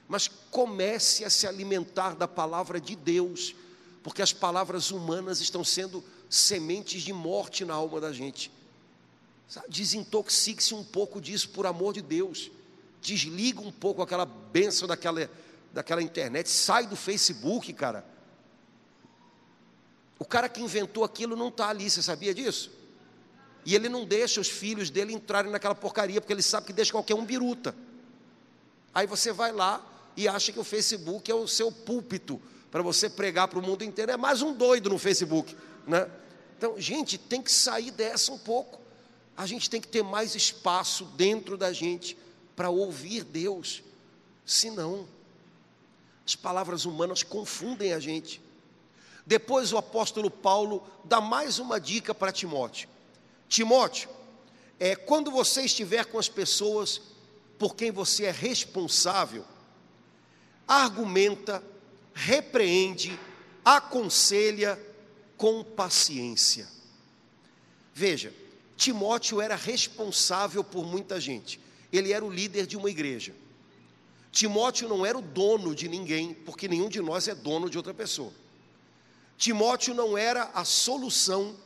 Mas 0.08 0.28
comece 0.28 1.24
a 1.24 1.30
se 1.30 1.46
alimentar 1.46 2.16
da 2.16 2.28
palavra 2.28 2.80
de 2.80 2.96
Deus, 2.96 3.56
porque 4.02 4.22
as 4.22 4.34
palavras 4.34 4.90
humanas 4.92 5.40
estão 5.42 5.64
sendo 5.64 6.04
sementes 6.30 7.02
de 7.02 7.14
morte 7.14 7.66
na 7.66 7.74
alma 7.74 8.00
da 8.00 8.12
gente. 8.12 8.52
Desintoxique-se 9.68 10.74
um 10.74 10.84
pouco 10.84 11.20
disso, 11.20 11.50
por 11.50 11.66
amor 11.66 11.94
de 11.94 12.02
Deus. 12.02 12.52
Desliga 13.02 13.62
um 13.62 13.72
pouco 13.72 14.02
aquela 14.02 14.26
benção 14.26 14.88
daquela, 14.88 15.30
daquela 15.74 16.02
internet, 16.02 16.50
sai 16.50 16.88
do 16.88 16.96
Facebook, 16.96 17.72
cara. 17.74 18.06
O 20.18 20.26
cara 20.26 20.50
que 20.50 20.62
inventou 20.62 21.04
aquilo 21.04 21.36
não 21.36 21.48
está 21.48 21.70
ali, 21.70 21.90
você 21.90 22.02
sabia 22.02 22.34
disso? 22.34 22.79
E 23.66 23.76
ele 23.76 23.90
não 23.90 24.06
deixa 24.06 24.40
os 24.40 24.48
filhos 24.48 24.90
dele 24.90 25.14
entrarem 25.14 25.52
naquela 25.52 25.76
porcaria, 25.76 26.20
porque 26.22 26.34
ele 26.34 26.42
sabe 26.42 26.68
que 26.68 26.74
deixa 26.74 26.92
qualquer 26.92 27.16
um 27.16 27.26
biruta. 27.26 27.76
Aí 28.94 29.06
você 29.06 29.32
vai 29.32 29.52
lá 29.52 29.86
e 30.16 30.28
acha 30.28 30.52
que 30.52 30.60
o 30.60 30.64
Facebook 30.64 31.30
é 31.30 31.36
o 31.36 31.48
seu 31.48 31.72
púlpito 31.72 32.42
para 32.72 32.82
você 32.82 33.10
pregar 33.10 33.48
para 33.48 33.60
o 33.60 33.62
mundo 33.62 33.84
inteiro. 33.84 34.12
É 34.12 34.18
mais 34.18 34.42
um 34.42 34.54
doido 34.54 34.90
no 34.90 34.98
Facebook, 34.98 35.56
né? 35.86 36.10
Então, 36.58 36.80
gente, 36.80 37.18
tem 37.18 37.42
que 37.42 37.52
sair 37.52 37.92
dessa 37.92 38.32
um 38.32 38.38
pouco. 38.38 38.80
A 39.38 39.46
gente 39.46 39.70
tem 39.70 39.80
que 39.80 39.88
ter 39.88 40.04
mais 40.04 40.36
espaço 40.36 41.06
dentro 41.16 41.58
da 41.58 41.72
gente 41.72 42.18
para 42.56 42.70
ouvir 42.70 43.24
Deus. 43.24 43.82
Senão, 44.46 45.08
as 46.26 46.36
palavras 46.36 46.86
humanas 46.86 47.24
confundem 47.24 47.94
a 47.94 48.00
gente. 48.00 48.42
Depois 49.26 49.72
o 49.72 49.78
apóstolo 49.78 50.30
Paulo 50.30 50.84
dá 51.06 51.22
mais 51.22 51.60
uma 51.60 51.80
dica 51.80 52.14
para 52.14 52.32
Timóteo. 52.32 52.90
Timóteo, 53.50 54.10
é, 54.80 54.96
quando 54.96 55.32
você 55.32 55.64
estiver 55.64 56.06
com 56.06 56.20
as 56.20 56.30
pessoas 56.30 57.02
por 57.58 57.76
quem 57.76 57.92
você 57.92 58.26
é 58.26 58.32
responsável, 58.32 59.44
argumenta, 60.68 61.62
repreende, 62.14 63.20
aconselha 63.66 64.80
com 65.36 65.64
paciência. 65.64 66.70
Veja, 67.94 68.34
Timóteo 68.78 69.42
era 69.42 69.56
responsável 69.56 70.64
por 70.64 70.86
muita 70.86 71.20
gente, 71.20 71.60
ele 71.92 72.14
era 72.14 72.24
o 72.24 72.30
líder 72.30 72.68
de 72.68 72.78
uma 72.78 72.90
igreja. 72.90 73.36
Timóteo 74.32 74.88
não 74.88 75.04
era 75.04 75.18
o 75.18 75.24
dono 75.24 75.74
de 75.74 75.90
ninguém, 75.90 76.36
porque 76.36 76.68
nenhum 76.68 76.88
de 76.88 77.02
nós 77.02 77.28
é 77.28 77.34
dono 77.34 77.68
de 77.68 77.78
outra 77.78 77.96
pessoa. 77.96 78.32
Timóteo 79.38 79.96
não 79.96 80.16
era 80.16 80.52
a 80.54 80.64
solução 80.64 81.58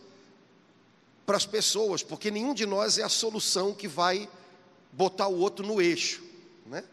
para 1.25 1.37
as 1.37 1.45
pessoas, 1.45 2.03
porque 2.03 2.29
nenhum 2.29 2.53
de 2.53 2.65
nós 2.65 2.97
é 2.97 3.03
a 3.03 3.09
solução 3.09 3.73
que 3.73 3.87
vai 3.87 4.29
botar 4.91 5.27
o 5.27 5.39
outro 5.39 5.65
no 5.65 5.81
eixo, 5.81 6.23
né? 6.65 6.83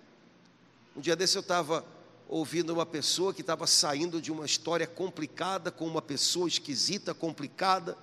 Um 0.96 1.00
dia 1.00 1.16
desse 1.16 1.36
eu 1.36 1.40
estava 1.40 1.84
ouvindo 2.28 2.72
uma 2.72 2.86
pessoa 2.86 3.34
que 3.34 3.40
estava 3.40 3.66
saindo 3.66 4.20
de 4.20 4.30
uma 4.30 4.46
história 4.46 4.86
complicada, 4.86 5.70
com 5.70 5.86
uma 5.86 6.00
pessoa 6.00 6.46
esquisita, 6.46 7.12
complicada, 7.12 7.96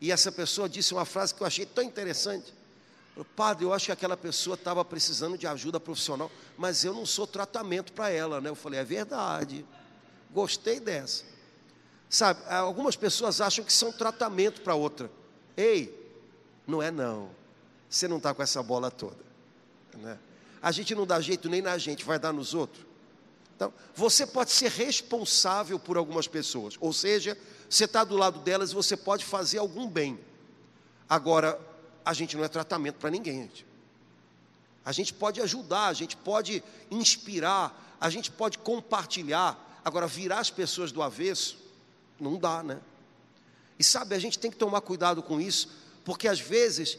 e 0.00 0.12
essa 0.12 0.30
pessoa 0.30 0.68
disse 0.68 0.92
uma 0.92 1.06
frase 1.06 1.34
que 1.34 1.42
eu 1.42 1.46
achei 1.46 1.64
tão 1.64 1.82
interessante. 1.82 2.52
Padre, 3.34 3.64
eu 3.64 3.72
acho 3.72 3.86
que 3.86 3.92
aquela 3.92 4.16
pessoa 4.16 4.54
estava 4.54 4.84
precisando 4.84 5.38
de 5.38 5.46
ajuda 5.46 5.80
profissional, 5.80 6.30
mas 6.58 6.84
eu 6.84 6.92
não 6.92 7.06
sou 7.06 7.26
tratamento 7.26 7.92
para 7.94 8.10
ela, 8.10 8.40
né? 8.42 8.50
Eu 8.50 8.54
falei, 8.54 8.78
é 8.78 8.84
verdade, 8.84 9.64
gostei 10.30 10.78
dessa. 10.78 11.24
Sabe, 12.08 12.40
algumas 12.48 12.96
pessoas 12.96 13.40
acham 13.40 13.64
que 13.64 13.72
são 13.72 13.92
tratamento 13.92 14.60
para 14.60 14.74
outra. 14.74 15.10
Ei, 15.56 15.92
não 16.66 16.82
é 16.82 16.90
não. 16.90 17.30
Você 17.88 18.06
não 18.06 18.18
está 18.18 18.32
com 18.34 18.42
essa 18.42 18.62
bola 18.62 18.90
toda. 18.90 19.24
Né? 19.94 20.18
A 20.62 20.70
gente 20.70 20.94
não 20.94 21.06
dá 21.06 21.20
jeito 21.20 21.48
nem 21.48 21.62
na 21.62 21.78
gente, 21.78 22.04
vai 22.04 22.18
dar 22.18 22.32
nos 22.32 22.54
outros. 22.54 22.84
Então, 23.54 23.72
você 23.94 24.26
pode 24.26 24.50
ser 24.50 24.70
responsável 24.70 25.78
por 25.78 25.96
algumas 25.96 26.28
pessoas, 26.28 26.76
ou 26.78 26.92
seja, 26.92 27.38
você 27.70 27.84
está 27.84 28.04
do 28.04 28.14
lado 28.14 28.40
delas 28.40 28.70
e 28.70 28.74
você 28.74 28.96
pode 28.96 29.24
fazer 29.24 29.58
algum 29.58 29.88
bem. 29.88 30.20
Agora, 31.08 31.58
a 32.04 32.12
gente 32.12 32.36
não 32.36 32.44
é 32.44 32.48
tratamento 32.48 32.96
para 32.96 33.10
ninguém, 33.10 33.42
gente. 33.42 33.66
A 34.84 34.92
gente 34.92 35.14
pode 35.14 35.40
ajudar, 35.40 35.86
a 35.86 35.92
gente 35.94 36.16
pode 36.16 36.62
inspirar, 36.90 37.96
a 38.00 38.10
gente 38.10 38.30
pode 38.30 38.58
compartilhar. 38.58 39.80
Agora, 39.84 40.06
virar 40.06 40.40
as 40.40 40.50
pessoas 40.50 40.92
do 40.92 41.02
avesso, 41.02 41.56
não 42.18 42.38
dá, 42.38 42.62
né? 42.62 42.80
E 43.78 43.84
sabe, 43.84 44.14
a 44.14 44.18
gente 44.18 44.38
tem 44.38 44.50
que 44.50 44.56
tomar 44.56 44.80
cuidado 44.80 45.22
com 45.22 45.40
isso, 45.40 45.68
porque 46.04 46.28
às 46.28 46.40
vezes 46.40 46.98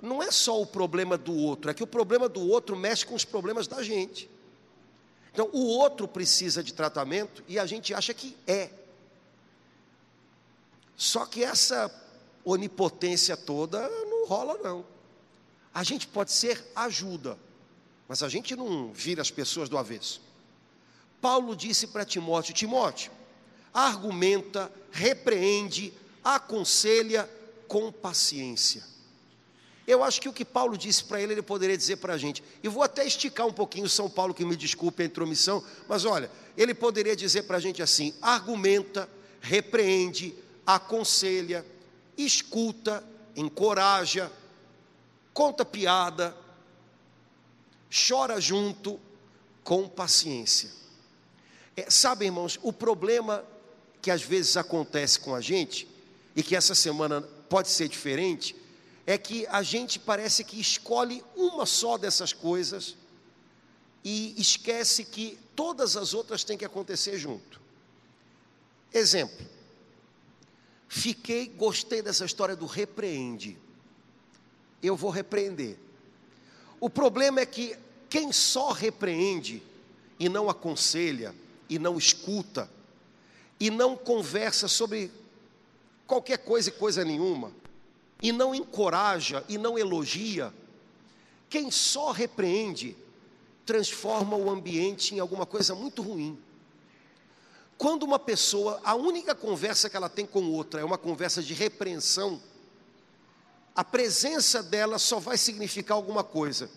não 0.00 0.22
é 0.22 0.30
só 0.30 0.60
o 0.60 0.66
problema 0.66 1.18
do 1.18 1.34
outro, 1.34 1.70
é 1.70 1.74
que 1.74 1.82
o 1.82 1.86
problema 1.86 2.28
do 2.28 2.40
outro 2.48 2.76
mexe 2.76 3.04
com 3.04 3.14
os 3.14 3.24
problemas 3.24 3.66
da 3.66 3.82
gente. 3.82 4.30
Então, 5.32 5.50
o 5.52 5.66
outro 5.66 6.08
precisa 6.08 6.62
de 6.62 6.72
tratamento 6.72 7.44
e 7.46 7.58
a 7.58 7.66
gente 7.66 7.94
acha 7.94 8.14
que 8.14 8.36
é. 8.46 8.70
Só 10.96 11.26
que 11.26 11.44
essa 11.44 11.90
onipotência 12.44 13.36
toda 13.36 13.88
não 13.88 14.26
rola, 14.26 14.58
não. 14.58 14.84
A 15.72 15.84
gente 15.84 16.08
pode 16.08 16.32
ser 16.32 16.64
ajuda, 16.74 17.38
mas 18.08 18.22
a 18.22 18.28
gente 18.28 18.56
não 18.56 18.92
vira 18.92 19.22
as 19.22 19.30
pessoas 19.30 19.68
do 19.68 19.78
avesso. 19.78 20.20
Paulo 21.20 21.54
disse 21.54 21.86
para 21.86 22.04
Timóteo: 22.04 22.54
Timóteo, 22.54 23.12
argumenta, 23.78 24.72
repreende, 24.90 25.92
aconselha 26.24 27.30
com 27.68 27.92
paciência. 27.92 28.82
Eu 29.86 30.02
acho 30.02 30.20
que 30.20 30.28
o 30.28 30.32
que 30.32 30.44
Paulo 30.44 30.76
disse 30.76 31.04
para 31.04 31.20
ele, 31.20 31.32
ele 31.32 31.42
poderia 31.42 31.76
dizer 31.76 31.96
para 31.96 32.14
a 32.14 32.18
gente. 32.18 32.42
E 32.62 32.68
vou 32.68 32.82
até 32.82 33.06
esticar 33.06 33.46
um 33.46 33.52
pouquinho 33.52 33.88
São 33.88 34.10
Paulo, 34.10 34.34
que 34.34 34.44
me 34.44 34.56
desculpe 34.56 35.02
a 35.02 35.06
intromissão, 35.06 35.64
mas 35.88 36.04
olha, 36.04 36.30
ele 36.56 36.74
poderia 36.74 37.14
dizer 37.14 37.44
para 37.44 37.56
a 37.56 37.60
gente 37.60 37.80
assim: 37.80 38.12
argumenta, 38.20 39.08
repreende, 39.40 40.34
aconselha, 40.66 41.64
escuta, 42.16 43.02
encoraja, 43.36 44.30
conta 45.32 45.64
piada, 45.64 46.36
chora 48.08 48.40
junto, 48.40 49.00
com 49.62 49.88
paciência. 49.88 50.70
É, 51.76 51.88
sabe, 51.88 52.24
irmãos, 52.24 52.58
o 52.60 52.72
problema 52.72 53.44
que 54.08 54.12
às 54.12 54.22
vezes 54.22 54.56
acontece 54.56 55.20
com 55.20 55.34
a 55.34 55.40
gente, 55.42 55.86
e 56.34 56.42
que 56.42 56.56
essa 56.56 56.74
semana 56.74 57.20
pode 57.20 57.68
ser 57.68 57.88
diferente, 57.88 58.56
é 59.06 59.18
que 59.18 59.46
a 59.48 59.62
gente 59.62 59.98
parece 59.98 60.42
que 60.42 60.58
escolhe 60.58 61.22
uma 61.36 61.66
só 61.66 61.98
dessas 61.98 62.32
coisas 62.32 62.96
e 64.02 64.34
esquece 64.40 65.04
que 65.04 65.38
todas 65.54 65.94
as 65.94 66.14
outras 66.14 66.42
têm 66.42 66.56
que 66.56 66.64
acontecer 66.64 67.18
junto. 67.18 67.60
Exemplo, 68.94 69.46
Fiquei, 70.88 71.46
gostei 71.46 72.00
dessa 72.00 72.24
história 72.24 72.56
do 72.56 72.64
repreende. 72.64 73.58
Eu 74.82 74.96
vou 74.96 75.10
repreender. 75.10 75.76
O 76.80 76.88
problema 76.88 77.40
é 77.40 77.46
que 77.46 77.76
quem 78.08 78.32
só 78.32 78.72
repreende 78.72 79.62
e 80.18 80.30
não 80.30 80.48
aconselha, 80.48 81.34
e 81.68 81.78
não 81.78 81.98
escuta, 81.98 82.70
e 83.60 83.70
não 83.70 83.96
conversa 83.96 84.68
sobre 84.68 85.10
qualquer 86.06 86.38
coisa 86.38 86.68
e 86.68 86.72
coisa 86.72 87.04
nenhuma, 87.04 87.52
e 88.22 88.32
não 88.32 88.54
encoraja 88.54 89.44
e 89.48 89.58
não 89.58 89.78
elogia, 89.78 90.52
quem 91.48 91.70
só 91.70 92.10
repreende 92.10 92.96
transforma 93.64 94.36
o 94.36 94.50
ambiente 94.50 95.14
em 95.14 95.18
alguma 95.18 95.44
coisa 95.44 95.74
muito 95.74 96.02
ruim. 96.02 96.38
Quando 97.76 98.02
uma 98.02 98.18
pessoa, 98.18 98.80
a 98.82 98.94
única 98.94 99.34
conversa 99.34 99.88
que 99.88 99.96
ela 99.96 100.08
tem 100.08 100.26
com 100.26 100.50
outra 100.50 100.80
é 100.80 100.84
uma 100.84 100.98
conversa 100.98 101.42
de 101.42 101.54
repreensão, 101.54 102.40
a 103.74 103.84
presença 103.84 104.62
dela 104.62 104.98
só 104.98 105.20
vai 105.20 105.38
significar 105.38 105.96
alguma 105.96 106.24
coisa. 106.24 106.68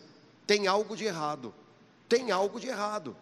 Tem 0.46 0.67
algo 0.67 0.96
de 0.96 1.06
errado. 1.06 1.52
Tem 2.08 2.30
algo 2.30 2.60
de 2.60 2.67
errado. 2.67 3.15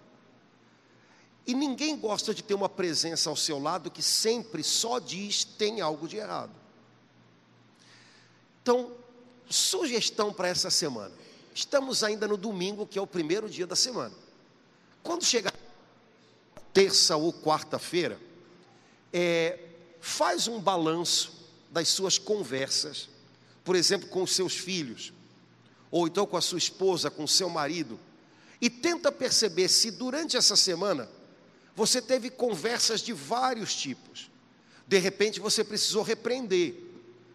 E 1.50 1.56
ninguém 1.56 1.98
gosta 1.98 2.32
de 2.32 2.44
ter 2.44 2.54
uma 2.54 2.70
presença 2.70 3.28
ao 3.28 3.36
seu 3.36 3.58
lado 3.58 3.90
que 3.90 4.04
sempre 4.04 4.64
só 4.64 5.00
diz 5.00 5.44
tem 5.44 5.82
algo 5.82 6.08
de 6.08 6.18
errado. 6.18 6.52
Então, 8.62 8.92
sugestão 9.50 10.32
para 10.32 10.48
essa 10.48 10.70
semana. 10.70 11.12
Estamos 11.52 12.04
ainda 12.04 12.28
no 12.28 12.38
domingo, 12.38 12.86
que 12.86 13.00
é 13.00 13.02
o 13.02 13.08
primeiro 13.08 13.50
dia 13.50 13.66
da 13.66 13.76
semana. 13.76 14.14
Quando 15.02 15.26
chegar 15.26 15.52
terça 16.72 17.18
ou 17.18 17.34
quarta-feira, 17.34 18.22
é, 19.12 19.58
faz 20.00 20.48
um 20.48 20.62
balanço 20.62 21.48
das 21.72 21.90
suas 21.90 22.20
conversas, 22.20 23.10
por 23.64 23.76
exemplo, 23.76 24.08
com 24.10 24.22
os 24.22 24.36
seus 24.36 24.54
filhos, 24.54 25.12
ou 25.90 26.06
então 26.06 26.28
com 26.28 26.38
a 26.38 26.42
sua 26.42 26.60
esposa, 26.60 27.10
com 27.10 27.24
o 27.24 27.28
seu 27.28 27.50
marido, 27.50 28.00
e 28.62 28.70
tenta 28.70 29.12
perceber 29.12 29.68
se 29.68 29.90
durante 29.90 30.38
essa 30.38 30.56
semana 30.56 31.10
você 31.80 32.02
teve 32.02 32.30
conversas 32.30 33.00
de 33.00 33.14
vários 33.14 33.74
tipos. 33.74 34.30
De 34.86 34.98
repente 34.98 35.40
você 35.40 35.64
precisou 35.64 36.04
repreender, 36.04 36.76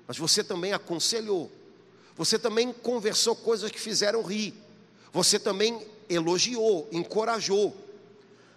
mas 0.07 0.19
você 0.19 0.45
também 0.45 0.75
aconselhou, 0.75 1.51
você 2.15 2.39
também 2.39 2.71
conversou 2.71 3.35
coisas 3.35 3.71
que 3.71 3.81
fizeram 3.81 4.23
rir, 4.23 4.53
você 5.11 5.39
também 5.39 5.81
elogiou, 6.11 6.87
encorajou. 6.93 7.75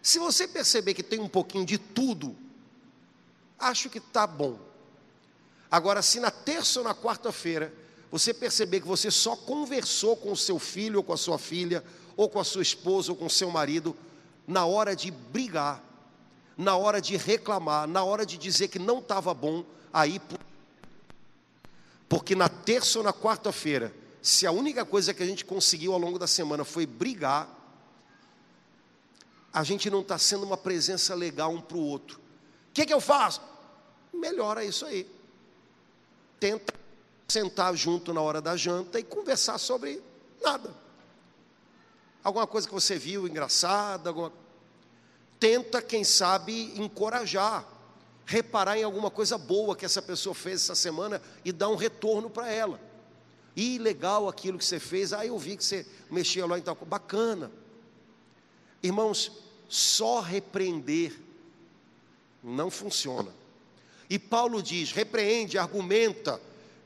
Se 0.04 0.20
você 0.20 0.46
perceber 0.46 0.94
que 0.94 1.02
tem 1.02 1.22
um 1.22 1.30
pouquinho 1.30 1.66
de 1.66 1.78
tudo, 1.78 2.36
acho 3.58 3.90
que 3.90 4.00
está 4.00 4.28
bom. 4.28 4.60
Agora, 5.72 6.02
se 6.02 6.20
na 6.20 6.32
terça 6.32 6.82
ou 6.82 6.84
na 6.84 6.94
quarta-feira 6.94 7.74
você 8.12 8.34
perceber 8.34 8.82
que 8.82 8.88
você 8.88 9.10
só 9.10 9.38
conversou 9.38 10.18
com 10.18 10.34
o 10.34 10.38
seu 10.38 10.60
filho 10.60 10.98
ou 10.98 11.04
com 11.04 11.14
a 11.14 11.18
sua 11.18 11.40
filha, 11.40 11.82
ou 12.18 12.28
com 12.28 12.42
a 12.42 12.44
sua 12.44 12.62
esposa 12.62 13.14
ou 13.14 13.18
com 13.18 13.28
o 13.28 13.30
seu 13.30 13.50
marido, 13.50 13.96
na 14.48 14.66
hora 14.66 14.96
de 14.96 15.12
brigar, 15.12 15.84
na 16.58 16.78
hora 16.78 17.02
de 17.02 17.18
reclamar, 17.18 17.86
na 17.88 18.04
hora 18.04 18.26
de 18.26 18.38
dizer 18.38 18.70
que 18.70 18.80
não 18.80 19.00
estava 19.00 19.34
bom, 19.34 19.66
aí. 19.92 20.22
Porque 22.08 22.34
na 22.34 22.48
terça 22.48 22.98
ou 22.98 23.04
na 23.04 23.12
quarta-feira, 23.12 23.94
se 24.22 24.48
a 24.48 24.52
única 24.52 24.86
coisa 24.86 25.14
que 25.14 25.22
a 25.22 25.26
gente 25.26 25.44
conseguiu 25.44 25.92
ao 25.92 26.00
longo 26.00 26.18
da 26.18 26.26
semana 26.26 26.64
foi 26.64 26.86
brigar, 26.86 27.54
a 29.52 29.64
gente 29.64 29.90
não 29.90 30.02
está 30.02 30.18
sendo 30.18 30.46
uma 30.46 30.58
presença 30.58 31.14
legal 31.14 31.52
um 31.52 31.62
para 31.62 31.78
o 31.78 31.82
outro. 31.82 32.18
O 32.18 32.74
que, 32.74 32.86
que 32.86 32.94
eu 32.94 33.02
faço? 33.02 33.42
Melhora 34.14 34.64
isso 34.64 34.86
aí. 34.86 35.10
Tenta 36.40 36.74
sentar 37.28 37.76
junto 37.76 38.14
na 38.14 38.22
hora 38.22 38.42
da 38.42 38.56
janta 38.56 39.00
e 39.00 39.04
conversar 39.04 39.58
sobre 39.58 40.02
nada. 40.42 40.87
Alguma 42.24 42.48
coisa 42.48 42.68
que 42.68 42.74
você 42.74 42.98
viu 42.98 43.28
engraçada, 43.28 44.10
alguma... 44.10 44.32
tenta, 45.40 45.82
quem 45.82 46.04
sabe, 46.04 46.74
encorajar, 46.80 47.66
reparar 48.26 48.78
em 48.78 48.84
alguma 48.84 49.10
coisa 49.10 49.38
boa 49.38 49.76
que 49.76 49.86
essa 49.86 50.02
pessoa 50.02 50.36
fez 50.36 50.64
essa 50.64 50.76
semana 50.76 51.22
e 51.46 51.52
dar 51.52 51.70
um 51.70 51.76
retorno 51.76 52.30
para 52.30 52.52
ela. 52.52 52.80
E 53.56 53.78
legal 53.78 54.28
aquilo 54.28 54.58
que 54.58 54.66
você 54.66 54.80
fez, 54.80 55.14
ah, 55.14 55.26
eu 55.26 55.38
vi 55.40 55.58
que 55.58 55.64
você 55.64 55.86
mexia 56.12 56.46
lá 56.46 56.58
e 56.58 56.62
tal, 56.62 56.76
bacana. 56.76 57.52
Irmãos, 58.84 59.32
só 59.68 60.20
repreender 60.20 61.18
não 62.44 62.70
funciona. 62.70 63.34
E 64.10 64.18
Paulo 64.18 64.62
diz: 64.62 64.92
repreende, 64.92 65.58
argumenta, 65.58 66.40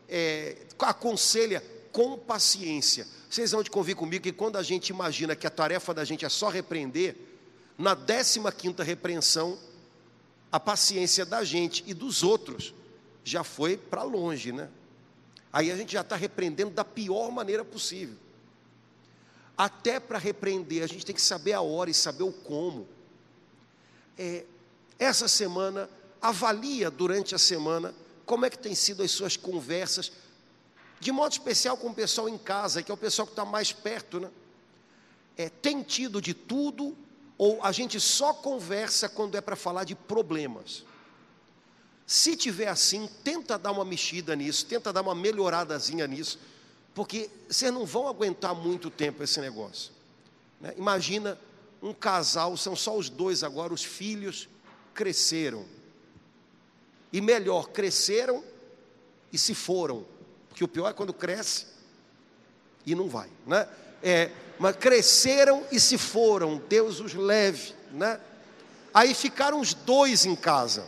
é, 0.09 0.57
aconselha 0.79 1.63
com 1.91 2.17
paciência. 2.17 3.07
Vocês 3.29 3.51
vão 3.51 3.63
de 3.63 3.69
convir 3.69 3.95
comigo 3.95 4.23
que 4.23 4.31
quando 4.31 4.57
a 4.57 4.63
gente 4.63 4.89
imagina 4.89 5.35
que 5.35 5.47
a 5.47 5.49
tarefa 5.49 5.93
da 5.93 6.03
gente 6.03 6.25
é 6.25 6.29
só 6.29 6.49
repreender, 6.49 7.15
na 7.77 7.95
15 7.95 8.39
quinta 8.57 8.83
repreensão, 8.83 9.57
a 10.51 10.59
paciência 10.59 11.25
da 11.25 11.43
gente 11.43 11.83
e 11.87 11.93
dos 11.93 12.23
outros 12.23 12.73
já 13.23 13.43
foi 13.43 13.77
para 13.77 14.03
longe, 14.03 14.51
né? 14.51 14.69
Aí 15.53 15.71
a 15.71 15.75
gente 15.75 15.93
já 15.93 16.01
está 16.01 16.15
repreendendo 16.15 16.71
da 16.71 16.83
pior 16.83 17.31
maneira 17.31 17.63
possível. 17.63 18.15
até 19.57 19.99
para 19.99 20.17
repreender, 20.17 20.81
a 20.83 20.87
gente 20.87 21.05
tem 21.05 21.13
que 21.13 21.21
saber 21.21 21.53
a 21.53 21.61
hora 21.61 21.89
e 21.89 21.93
saber 21.93 22.23
o 22.23 22.31
como. 22.31 22.87
É, 24.17 24.43
essa 24.97 25.27
semana, 25.27 25.87
avalia 26.21 26.89
durante 26.89 27.35
a 27.35 27.37
semana 27.37 27.93
como 28.25 28.45
é 28.45 28.49
que 28.49 28.57
tem 28.57 28.73
sido 28.73 29.03
as 29.03 29.11
suas 29.11 29.37
conversas, 29.37 30.11
de 31.01 31.11
modo 31.11 31.31
especial 31.31 31.75
com 31.75 31.89
o 31.89 31.93
pessoal 31.93 32.29
em 32.29 32.37
casa, 32.37 32.83
que 32.83 32.91
é 32.91 32.93
o 32.93 32.97
pessoal 32.97 33.25
que 33.25 33.31
está 33.31 33.43
mais 33.43 33.73
perto, 33.73 34.19
né? 34.19 34.29
É, 35.35 35.49
tem 35.49 35.81
tido 35.81 36.21
de 36.21 36.33
tudo 36.35 36.95
ou 37.39 37.59
a 37.63 37.71
gente 37.71 37.99
só 37.99 38.35
conversa 38.35 39.09
quando 39.09 39.35
é 39.35 39.41
para 39.41 39.55
falar 39.55 39.83
de 39.83 39.95
problemas? 39.95 40.85
Se 42.05 42.35
tiver 42.35 42.67
assim, 42.67 43.09
tenta 43.23 43.57
dar 43.57 43.71
uma 43.71 43.83
mexida 43.83 44.35
nisso, 44.35 44.63
tenta 44.67 44.93
dar 44.93 45.01
uma 45.01 45.15
melhoradazinha 45.15 46.05
nisso, 46.05 46.37
porque 46.93 47.31
vocês 47.49 47.73
não 47.73 47.83
vão 47.83 48.07
aguentar 48.07 48.53
muito 48.53 48.91
tempo 48.91 49.23
esse 49.23 49.41
negócio. 49.41 49.91
Né? 50.59 50.75
Imagina 50.77 51.39
um 51.81 51.93
casal, 51.93 52.55
são 52.57 52.75
só 52.75 52.95
os 52.95 53.09
dois 53.09 53.43
agora, 53.43 53.73
os 53.73 53.83
filhos 53.83 54.47
cresceram. 54.93 55.65
E 57.11 57.19
melhor, 57.19 57.69
cresceram 57.69 58.43
e 59.33 59.37
se 59.37 59.55
foram. 59.55 60.05
Porque 60.51 60.63
o 60.65 60.67
pior 60.67 60.89
é 60.89 60.93
quando 60.93 61.13
cresce 61.13 61.65
e 62.85 62.93
não 62.93 63.07
vai, 63.07 63.29
né? 63.47 63.67
É, 64.03 64.29
mas 64.59 64.75
cresceram 64.75 65.65
e 65.71 65.79
se 65.79 65.97
foram, 65.97 66.61
Deus 66.67 66.99
os 66.99 67.13
leve, 67.13 67.73
né? 67.93 68.19
Aí 68.93 69.13
ficaram 69.13 69.61
os 69.61 69.73
dois 69.73 70.25
em 70.25 70.35
casa. 70.35 70.85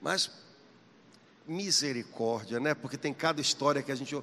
Mas 0.00 0.30
misericórdia, 1.46 2.58
né? 2.58 2.74
Porque 2.74 2.96
tem 2.96 3.14
cada 3.14 3.40
história 3.40 3.82
que 3.82 3.92
a 3.92 3.94
gente 3.94 4.20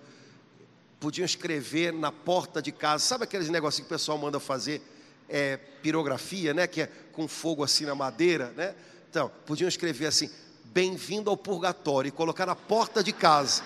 podiam 1.00 1.26
escrever 1.26 1.94
na 1.94 2.12
porta 2.12 2.62
de 2.62 2.72
casa. 2.72 3.06
Sabe 3.06 3.24
aqueles 3.24 3.50
negocinhos 3.50 3.88
que 3.88 3.94
o 3.94 3.98
pessoal 3.98 4.18
manda 4.18 4.40
fazer? 4.40 4.82
É, 5.30 5.58
pirografia, 5.58 6.54
né? 6.54 6.68
Que 6.68 6.82
é 6.82 6.88
com 7.14 7.28
fogo 7.28 7.64
assim 7.64 7.86
na 7.86 7.96
madeira, 7.96 8.52
né? 8.58 8.76
Então, 9.10 9.32
podiam 9.46 9.70
escrever 9.70 10.08
assim: 10.08 10.30
bem-vindo 10.74 11.30
ao 11.30 11.38
purgatório 11.38 12.10
e 12.10 12.12
colocar 12.12 12.46
na 12.46 12.56
porta 12.56 13.04
de 13.04 13.12
casa. 13.12 13.64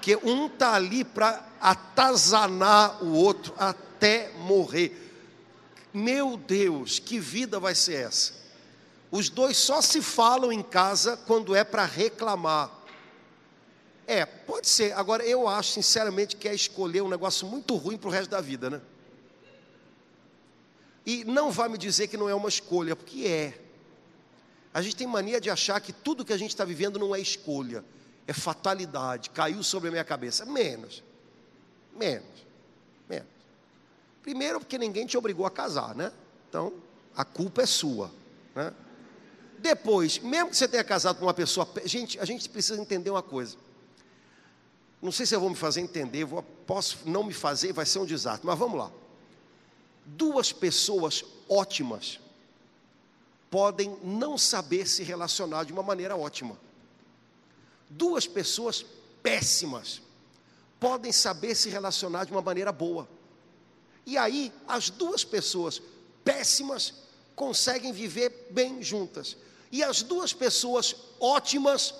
Que 0.00 0.16
um 0.16 0.48
tá 0.48 0.74
ali 0.74 1.04
para 1.04 1.44
atazanar 1.60 3.02
o 3.02 3.12
outro 3.12 3.54
até 3.58 4.30
morrer. 4.38 5.02
Meu 5.92 6.36
Deus, 6.36 6.98
que 6.98 7.18
vida 7.18 7.58
vai 7.58 7.74
ser 7.74 8.06
essa? 8.06 8.34
Os 9.10 9.28
dois 9.28 9.56
só 9.56 9.80
se 9.80 10.02
falam 10.02 10.52
em 10.52 10.62
casa 10.62 11.16
quando 11.26 11.54
é 11.54 11.64
para 11.64 11.84
reclamar. 11.84 12.70
É, 14.06 14.24
pode 14.24 14.68
ser. 14.68 14.92
Agora, 14.92 15.24
eu 15.24 15.48
acho, 15.48 15.72
sinceramente, 15.72 16.36
que 16.36 16.48
é 16.48 16.54
escolher 16.54 17.02
um 17.02 17.08
negócio 17.08 17.46
muito 17.46 17.74
ruim 17.76 17.96
para 17.96 18.08
o 18.08 18.12
resto 18.12 18.30
da 18.30 18.40
vida, 18.40 18.70
né? 18.70 18.80
E 21.04 21.24
não 21.24 21.50
vai 21.50 21.68
me 21.68 21.78
dizer 21.78 22.08
que 22.08 22.16
não 22.16 22.28
é 22.28 22.34
uma 22.34 22.48
escolha, 22.48 22.94
porque 22.94 23.26
é. 23.26 23.65
A 24.76 24.82
gente 24.82 24.94
tem 24.94 25.06
mania 25.06 25.40
de 25.40 25.48
achar 25.48 25.80
que 25.80 25.90
tudo 25.90 26.22
que 26.22 26.34
a 26.34 26.36
gente 26.36 26.50
está 26.50 26.62
vivendo 26.62 26.98
não 26.98 27.14
é 27.14 27.18
escolha, 27.18 27.82
é 28.26 28.32
fatalidade, 28.34 29.30
caiu 29.30 29.62
sobre 29.62 29.88
a 29.88 29.90
minha 29.90 30.04
cabeça. 30.04 30.44
Menos. 30.44 31.02
Menos. 31.96 32.46
Menos. 33.08 33.26
Primeiro, 34.20 34.60
porque 34.60 34.76
ninguém 34.76 35.06
te 35.06 35.16
obrigou 35.16 35.46
a 35.46 35.50
casar, 35.50 35.94
né? 35.94 36.12
Então, 36.46 36.74
a 37.16 37.24
culpa 37.24 37.62
é 37.62 37.66
sua, 37.66 38.12
né? 38.54 38.70
Depois, 39.60 40.18
mesmo 40.18 40.50
que 40.50 40.56
você 40.58 40.68
tenha 40.68 40.84
casado 40.84 41.16
com 41.20 41.24
uma 41.24 41.32
pessoa, 41.32 41.66
gente, 41.86 42.20
a 42.20 42.26
gente 42.26 42.46
precisa 42.46 42.78
entender 42.78 43.08
uma 43.08 43.22
coisa. 43.22 43.56
Não 45.00 45.10
sei 45.10 45.24
se 45.24 45.34
eu 45.34 45.40
vou 45.40 45.48
me 45.48 45.56
fazer 45.56 45.80
entender, 45.80 46.26
vou, 46.26 46.42
posso 46.42 46.98
não 47.06 47.24
me 47.24 47.32
fazer, 47.32 47.72
vai 47.72 47.86
ser 47.86 47.98
um 48.00 48.04
desastre, 48.04 48.46
mas 48.46 48.58
vamos 48.58 48.78
lá. 48.78 48.92
Duas 50.04 50.52
pessoas 50.52 51.24
ótimas 51.48 52.20
podem 53.50 53.96
não 54.02 54.36
saber 54.36 54.86
se 54.86 55.02
relacionar 55.02 55.64
de 55.64 55.72
uma 55.72 55.82
maneira 55.82 56.16
ótima. 56.16 56.58
Duas 57.88 58.26
pessoas 58.26 58.84
péssimas 59.22 60.02
podem 60.78 61.12
saber 61.12 61.54
se 61.54 61.68
relacionar 61.68 62.24
de 62.24 62.32
uma 62.32 62.42
maneira 62.42 62.72
boa. 62.72 63.08
E 64.04 64.16
aí, 64.16 64.52
as 64.68 64.90
duas 64.90 65.24
pessoas 65.24 65.80
péssimas 66.24 66.94
conseguem 67.34 67.92
viver 67.92 68.48
bem 68.50 68.82
juntas. 68.82 69.36
E 69.70 69.82
as 69.82 70.02
duas 70.02 70.32
pessoas 70.32 70.94
ótimas 71.18 71.94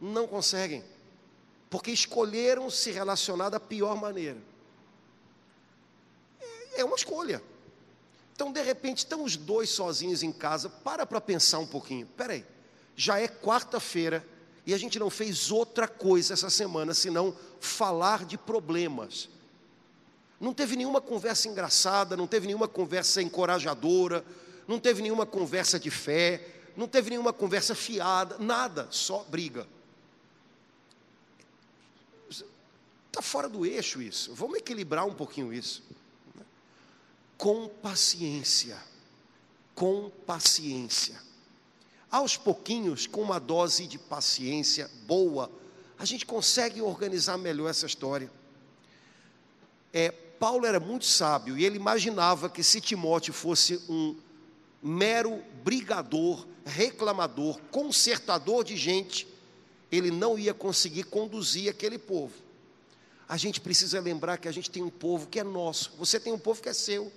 não 0.00 0.26
conseguem, 0.26 0.84
porque 1.70 1.90
escolheram 1.90 2.70
se 2.70 2.90
relacionar 2.90 3.50
da 3.50 3.60
pior 3.60 3.96
maneira. 3.96 4.38
É, 6.40 6.80
é 6.80 6.84
uma 6.84 6.96
escolha. 6.96 7.42
Então, 8.34 8.52
de 8.52 8.60
repente, 8.62 8.98
estão 8.98 9.22
os 9.22 9.36
dois 9.36 9.70
sozinhos 9.70 10.22
em 10.22 10.32
casa. 10.32 10.68
Para 10.68 11.06
para 11.06 11.20
pensar 11.20 11.60
um 11.60 11.66
pouquinho. 11.66 12.06
Peraí, 12.16 12.44
já 12.96 13.18
é 13.20 13.28
quarta-feira 13.28 14.26
e 14.66 14.74
a 14.74 14.78
gente 14.78 14.98
não 14.98 15.08
fez 15.08 15.52
outra 15.52 15.86
coisa 15.86 16.34
essa 16.34 16.50
semana 16.50 16.94
senão 16.94 17.36
falar 17.60 18.24
de 18.24 18.36
problemas. 18.36 19.28
Não 20.40 20.52
teve 20.52 20.74
nenhuma 20.74 21.00
conversa 21.00 21.48
engraçada, 21.48 22.16
não 22.16 22.26
teve 22.26 22.46
nenhuma 22.46 22.66
conversa 22.66 23.22
encorajadora, 23.22 24.24
não 24.66 24.80
teve 24.80 25.00
nenhuma 25.00 25.24
conversa 25.24 25.78
de 25.78 25.90
fé, 25.90 26.44
não 26.76 26.88
teve 26.88 27.10
nenhuma 27.10 27.32
conversa 27.32 27.74
fiada, 27.74 28.36
nada, 28.38 28.88
só 28.90 29.24
briga. 29.24 29.66
Está 33.06 33.22
fora 33.22 33.48
do 33.48 33.64
eixo 33.64 34.02
isso. 34.02 34.34
Vamos 34.34 34.58
equilibrar 34.58 35.06
um 35.06 35.14
pouquinho 35.14 35.52
isso. 35.52 35.84
Com 37.44 37.68
paciência. 37.68 38.78
Com 39.74 40.10
paciência. 40.26 41.20
Aos 42.10 42.38
pouquinhos, 42.38 43.06
com 43.06 43.20
uma 43.20 43.38
dose 43.38 43.86
de 43.86 43.98
paciência 43.98 44.90
boa, 45.06 45.52
a 45.98 46.06
gente 46.06 46.24
consegue 46.24 46.80
organizar 46.80 47.36
melhor 47.36 47.68
essa 47.68 47.84
história. 47.84 48.32
É, 49.92 50.10
Paulo 50.10 50.64
era 50.64 50.80
muito 50.80 51.04
sábio 51.04 51.58
e 51.58 51.66
ele 51.66 51.76
imaginava 51.76 52.48
que 52.48 52.62
se 52.62 52.80
Timóteo 52.80 53.34
fosse 53.34 53.78
um 53.90 54.16
mero 54.82 55.42
brigador, 55.62 56.46
reclamador, 56.64 57.60
consertador 57.70 58.64
de 58.64 58.74
gente, 58.74 59.28
ele 59.92 60.10
não 60.10 60.38
ia 60.38 60.54
conseguir 60.54 61.04
conduzir 61.04 61.68
aquele 61.68 61.98
povo. 61.98 62.32
A 63.28 63.36
gente 63.36 63.60
precisa 63.60 64.00
lembrar 64.00 64.38
que 64.38 64.48
a 64.48 64.52
gente 64.52 64.70
tem 64.70 64.82
um 64.82 64.88
povo 64.88 65.26
que 65.26 65.38
é 65.38 65.44
nosso, 65.44 65.92
você 65.98 66.18
tem 66.18 66.32
um 66.32 66.38
povo 66.38 66.62
que 66.62 66.70
é 66.70 66.72
seu, 66.72 67.12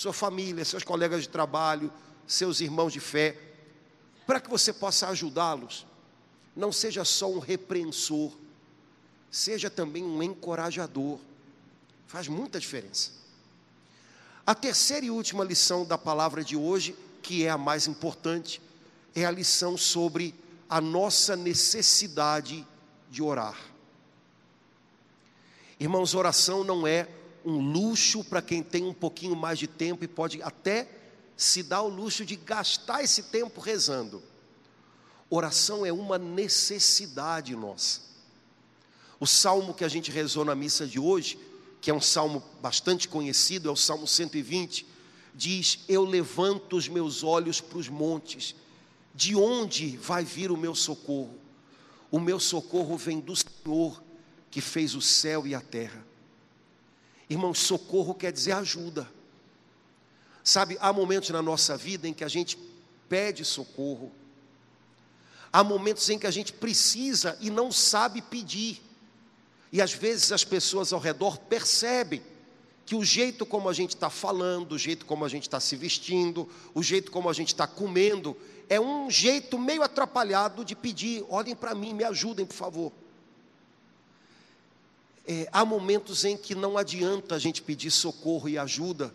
sua 0.00 0.14
família, 0.14 0.64
seus 0.64 0.82
colegas 0.82 1.20
de 1.20 1.28
trabalho, 1.28 1.92
seus 2.26 2.62
irmãos 2.62 2.90
de 2.90 3.00
fé, 3.00 3.36
para 4.26 4.40
que 4.40 4.48
você 4.48 4.72
possa 4.72 5.08
ajudá-los. 5.08 5.86
Não 6.56 6.72
seja 6.72 7.04
só 7.04 7.30
um 7.30 7.38
repreensor, 7.38 8.32
seja 9.30 9.68
também 9.68 10.02
um 10.02 10.22
encorajador. 10.22 11.18
Faz 12.06 12.28
muita 12.28 12.58
diferença. 12.58 13.10
A 14.46 14.54
terceira 14.54 15.04
e 15.04 15.10
última 15.10 15.44
lição 15.44 15.84
da 15.84 15.98
palavra 15.98 16.42
de 16.42 16.56
hoje, 16.56 16.96
que 17.20 17.44
é 17.44 17.50
a 17.50 17.58
mais 17.58 17.86
importante, 17.86 18.58
é 19.14 19.26
a 19.26 19.30
lição 19.30 19.76
sobre 19.76 20.34
a 20.66 20.80
nossa 20.80 21.36
necessidade 21.36 22.66
de 23.10 23.20
orar. 23.20 23.60
Irmãos, 25.78 26.14
oração 26.14 26.64
não 26.64 26.86
é 26.86 27.06
um 27.44 27.58
luxo 27.72 28.24
para 28.24 28.42
quem 28.42 28.62
tem 28.62 28.84
um 28.84 28.94
pouquinho 28.94 29.36
mais 29.36 29.58
de 29.58 29.66
tempo 29.66 30.04
e 30.04 30.08
pode 30.08 30.42
até 30.42 30.88
se 31.36 31.62
dar 31.62 31.82
o 31.82 31.88
luxo 31.88 32.24
de 32.24 32.36
gastar 32.36 33.02
esse 33.02 33.24
tempo 33.24 33.60
rezando. 33.60 34.22
Oração 35.28 35.86
é 35.86 35.92
uma 35.92 36.18
necessidade 36.18 37.54
nossa. 37.54 38.00
O 39.18 39.26
salmo 39.26 39.74
que 39.74 39.84
a 39.84 39.88
gente 39.88 40.10
rezou 40.10 40.44
na 40.44 40.54
missa 40.54 40.86
de 40.86 40.98
hoje 40.98 41.38
que 41.80 41.90
é 41.90 41.94
um 41.94 42.00
salmo 42.00 42.42
bastante 42.60 43.08
conhecido, 43.08 43.68
é 43.68 43.72
o 43.72 43.76
Salmo 43.76 44.06
120, 44.06 44.86
diz: 45.34 45.80
Eu 45.88 46.04
levanto 46.04 46.76
os 46.76 46.88
meus 46.88 47.24
olhos 47.24 47.60
para 47.60 47.78
os 47.78 47.88
montes, 47.88 48.54
de 49.14 49.34
onde 49.34 49.96
vai 49.96 50.24
vir 50.24 50.50
o 50.50 50.56
meu 50.56 50.74
socorro? 50.74 51.38
O 52.10 52.20
meu 52.20 52.38
socorro 52.38 52.96
vem 52.96 53.20
do 53.20 53.34
Senhor, 53.34 54.02
que 54.50 54.60
fez 54.60 54.94
o 54.94 55.00
céu 55.00 55.46
e 55.46 55.54
a 55.54 55.60
terra. 55.60 56.04
Irmão, 57.30 57.54
socorro 57.54 58.12
quer 58.12 58.32
dizer 58.32 58.52
ajuda. 58.52 59.08
Sabe, 60.42 60.76
há 60.80 60.92
momentos 60.92 61.30
na 61.30 61.40
nossa 61.40 61.76
vida 61.76 62.08
em 62.08 62.12
que 62.12 62.24
a 62.24 62.28
gente 62.28 62.58
pede 63.08 63.44
socorro, 63.44 64.10
há 65.52 65.62
momentos 65.62 66.08
em 66.10 66.18
que 66.18 66.26
a 66.26 66.30
gente 66.30 66.52
precisa 66.52 67.38
e 67.40 67.48
não 67.48 67.70
sabe 67.70 68.20
pedir. 68.20 68.82
E 69.72 69.80
às 69.80 69.92
vezes 69.92 70.32
as 70.32 70.44
pessoas 70.44 70.92
ao 70.92 70.98
redor 70.98 71.38
percebem 71.38 72.20
que 72.84 72.96
o 72.96 73.04
jeito 73.04 73.46
como 73.46 73.68
a 73.68 73.72
gente 73.72 73.90
está 73.90 74.10
falando, 74.10 74.72
o 74.72 74.78
jeito 74.78 75.06
como 75.06 75.24
a 75.24 75.28
gente 75.28 75.44
está 75.44 75.60
se 75.60 75.76
vestindo, 75.76 76.48
o 76.74 76.82
jeito 76.82 77.12
como 77.12 77.30
a 77.30 77.32
gente 77.32 77.48
está 77.48 77.66
comendo, 77.66 78.36
é 78.68 78.80
um 78.80 79.08
jeito 79.08 79.56
meio 79.56 79.82
atrapalhado 79.82 80.64
de 80.64 80.74
pedir: 80.74 81.24
olhem 81.28 81.54
para 81.54 81.76
mim, 81.76 81.94
me 81.94 82.02
ajudem, 82.02 82.44
por 82.44 82.54
favor. 82.54 82.92
É, 85.32 85.48
há 85.52 85.64
momentos 85.64 86.24
em 86.24 86.36
que 86.36 86.56
não 86.56 86.76
adianta 86.76 87.36
a 87.36 87.38
gente 87.38 87.62
pedir 87.62 87.92
socorro 87.92 88.48
e 88.48 88.58
ajuda, 88.58 89.14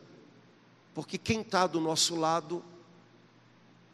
porque 0.94 1.18
quem 1.18 1.42
está 1.42 1.68
do 1.68 1.82
nosso 1.82 2.16
lado 2.16 2.64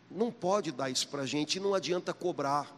não 0.07 0.31
pode 0.31 0.71
dar 0.71 0.91
isso 0.91 1.07
para 1.07 1.23
a 1.23 1.25
gente, 1.25 1.59
não 1.59 1.73
adianta 1.73 2.13
cobrar. 2.13 2.71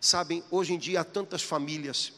Sabem, 0.00 0.44
hoje 0.48 0.72
em 0.74 0.78
dia 0.78 1.00
há 1.00 1.04
tantas 1.04 1.42
famílias 1.42 2.12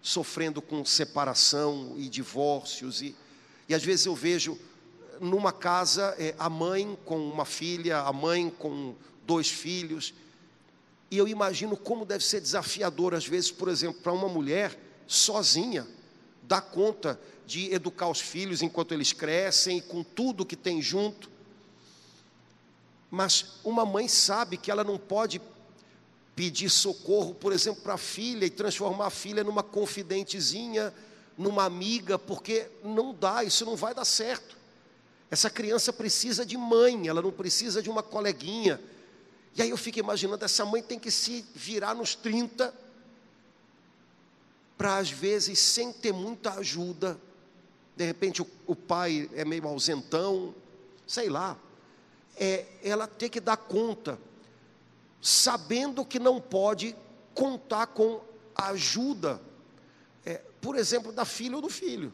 sofrendo 0.00 0.62
com 0.62 0.82
separação 0.86 1.92
e 1.98 2.08
divórcios, 2.08 3.02
e, 3.02 3.14
e 3.68 3.74
às 3.74 3.84
vezes 3.84 4.06
eu 4.06 4.14
vejo 4.14 4.58
numa 5.20 5.52
casa 5.52 6.16
é, 6.18 6.34
a 6.38 6.48
mãe 6.48 6.98
com 7.04 7.18
uma 7.28 7.44
filha, 7.44 7.98
a 7.98 8.12
mãe 8.12 8.48
com 8.48 8.94
dois 9.26 9.50
filhos, 9.50 10.14
e 11.12 11.18
eu 11.18 11.28
imagino 11.28 11.76
como 11.76 12.06
deve 12.06 12.24
ser 12.24 12.40
desafiador, 12.40 13.12
às 13.12 13.26
vezes, 13.26 13.50
por 13.50 13.68
exemplo, 13.68 14.00
para 14.00 14.14
uma 14.14 14.30
mulher 14.30 14.74
sozinha, 15.06 15.86
dar 16.42 16.62
conta 16.62 17.20
de 17.46 17.70
educar 17.70 18.08
os 18.08 18.18
filhos 18.18 18.62
enquanto 18.62 18.92
eles 18.94 19.12
crescem, 19.12 19.78
com 19.78 20.02
tudo 20.02 20.46
que 20.46 20.56
tem 20.56 20.80
junto. 20.80 21.28
Mas 23.10 23.56
uma 23.62 23.84
mãe 23.84 24.08
sabe 24.08 24.56
que 24.56 24.70
ela 24.70 24.82
não 24.82 24.96
pode 24.96 25.38
pedir 26.34 26.70
socorro, 26.70 27.34
por 27.34 27.52
exemplo, 27.52 27.82
para 27.82 27.92
a 27.92 27.98
filha 27.98 28.46
e 28.46 28.50
transformar 28.50 29.08
a 29.08 29.10
filha 29.10 29.44
numa 29.44 29.62
confidentezinha, 29.62 30.94
numa 31.36 31.66
amiga, 31.66 32.18
porque 32.18 32.70
não 32.82 33.12
dá, 33.12 33.44
isso 33.44 33.66
não 33.66 33.76
vai 33.76 33.94
dar 33.94 34.06
certo. 34.06 34.56
Essa 35.30 35.50
criança 35.50 35.92
precisa 35.92 36.46
de 36.46 36.56
mãe, 36.56 37.06
ela 37.06 37.20
não 37.20 37.30
precisa 37.30 37.82
de 37.82 37.90
uma 37.90 38.02
coleguinha. 38.02 38.80
E 39.54 39.62
aí 39.62 39.70
eu 39.70 39.76
fico 39.76 39.98
imaginando, 39.98 40.44
essa 40.44 40.64
mãe 40.64 40.82
tem 40.82 40.98
que 40.98 41.10
se 41.10 41.44
virar 41.54 41.94
nos 41.94 42.14
30, 42.14 42.74
para 44.78 44.96
às 44.96 45.10
vezes, 45.10 45.58
sem 45.58 45.92
ter 45.92 46.12
muita 46.12 46.54
ajuda, 46.54 47.20
de 47.94 48.04
repente 48.04 48.40
o, 48.42 48.46
o 48.66 48.74
pai 48.74 49.28
é 49.34 49.44
meio 49.44 49.66
ausentão, 49.68 50.54
sei 51.06 51.28
lá, 51.28 51.56
é 52.36 52.66
ela 52.82 53.06
ter 53.06 53.28
que 53.28 53.40
dar 53.40 53.56
conta, 53.56 54.18
sabendo 55.20 56.04
que 56.04 56.18
não 56.18 56.40
pode 56.40 56.96
contar 57.34 57.88
com 57.88 58.22
a 58.54 58.68
ajuda, 58.68 59.40
é, 60.24 60.40
por 60.60 60.76
exemplo, 60.76 61.12
da 61.12 61.24
filha 61.24 61.56
ou 61.56 61.62
do 61.62 61.68
filho. 61.68 62.12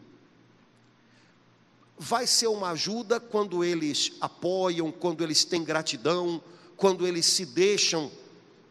Vai 1.96 2.27
ser 2.27 2.48
uma 2.48 2.70
ajuda 2.70 3.18
quando 3.18 3.64
eles 3.64 4.12
apoiam, 4.20 4.90
quando 4.92 5.22
eles 5.22 5.44
têm 5.44 5.64
gratidão, 5.64 6.42
quando 6.79 7.07
eles 7.07 7.27
se 7.27 7.45
deixam 7.45 8.11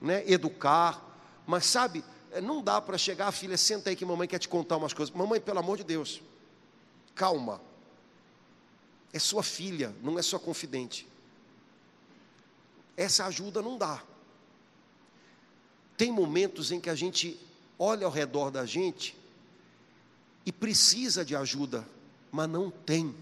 né, 0.01 0.23
educar, 0.25 1.03
mas 1.45 1.67
sabe, 1.67 2.03
é, 2.31 2.41
não 2.41 2.63
dá 2.63 2.81
para 2.81 2.97
chegar, 2.97 3.31
filha, 3.31 3.55
senta 3.55 3.91
aí 3.91 3.95
que 3.95 4.03
mamãe 4.03 4.27
quer 4.27 4.39
te 4.39 4.49
contar 4.49 4.77
umas 4.77 4.93
coisas. 4.93 5.13
Mamãe, 5.13 5.39
pelo 5.39 5.59
amor 5.59 5.77
de 5.77 5.83
Deus, 5.83 6.23
calma. 7.13 7.61
É 9.13 9.19
sua 9.19 9.43
filha, 9.43 9.95
não 10.01 10.17
é 10.17 10.23
sua 10.23 10.39
confidente 10.39 11.07
essa 12.97 13.27
ajuda 13.27 13.61
não 13.61 13.77
dá. 13.77 14.03
Tem 15.95 16.11
momentos 16.11 16.71
em 16.71 16.79
que 16.79 16.89
a 16.89 16.95
gente 16.95 17.39
olha 17.77 18.07
ao 18.07 18.11
redor 18.11 18.49
da 18.49 18.65
gente 18.65 19.15
e 20.43 20.51
precisa 20.51 21.23
de 21.23 21.35
ajuda, 21.35 21.87
mas 22.31 22.49
não 22.49 22.71
tem. 22.71 23.15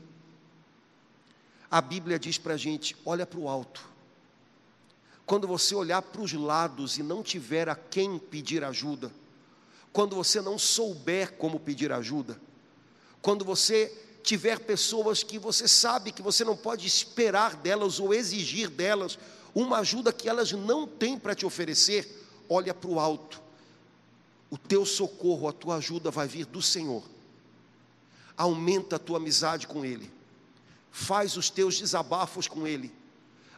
A 1.69 1.82
Bíblia 1.82 2.17
diz 2.17 2.38
para 2.38 2.54
a 2.54 2.58
gente: 2.58 2.95
olha 3.06 3.26
para 3.26 3.39
o 3.39 3.50
alto. 3.50 3.94
Quando 5.26 5.48
você 5.48 5.74
olhar 5.74 6.02
para 6.02 6.22
os 6.22 6.34
lados 6.34 6.98
e 6.98 7.04
não 7.04 7.24
tiver 7.24 7.68
a 7.68 7.76
quem 7.76 8.20
pedir 8.20 8.64
ajuda, 8.64 9.12
quando 9.92 10.16
você 10.16 10.42
não 10.42 10.58
souber 10.58 11.34
como 11.34 11.60
pedir 11.60 11.92
ajuda, 11.92 12.40
quando 13.22 13.44
você 13.44 13.92
tiver 14.22 14.60
pessoas 14.60 15.24
que 15.24 15.40
você 15.40 15.68
sabe 15.68 16.12
que 16.12 16.22
você 16.22 16.44
não 16.44 16.56
pode 16.58 16.86
esperar 16.86 17.56
delas 17.56 18.00
ou 18.00 18.14
exigir 18.14 18.70
delas 18.70 19.18
uma 19.54 19.80
ajuda 19.80 20.12
que 20.12 20.28
elas 20.28 20.52
não 20.52 20.86
têm 20.86 21.18
para 21.18 21.34
te 21.34 21.46
oferecer, 21.46 22.24
olha 22.50 22.74
para 22.74 22.90
o 22.90 23.00
alto. 23.00 23.42
O 24.50 24.58
teu 24.58 24.86
socorro, 24.86 25.48
a 25.48 25.54
tua 25.54 25.78
ajuda 25.78 26.12
vai 26.12 26.28
vir 26.28 26.46
do 26.46 26.62
Senhor. 26.62 27.04
Aumenta 28.36 28.98
a 28.98 29.00
tua 29.00 29.18
amizade 29.18 29.66
com 29.66 29.86
Ele. 29.86 30.12
Faz 30.92 31.38
os 31.38 31.50
teus 31.50 31.78
desabafos 31.78 32.48
com 32.48 32.68
Ele. 32.68 32.94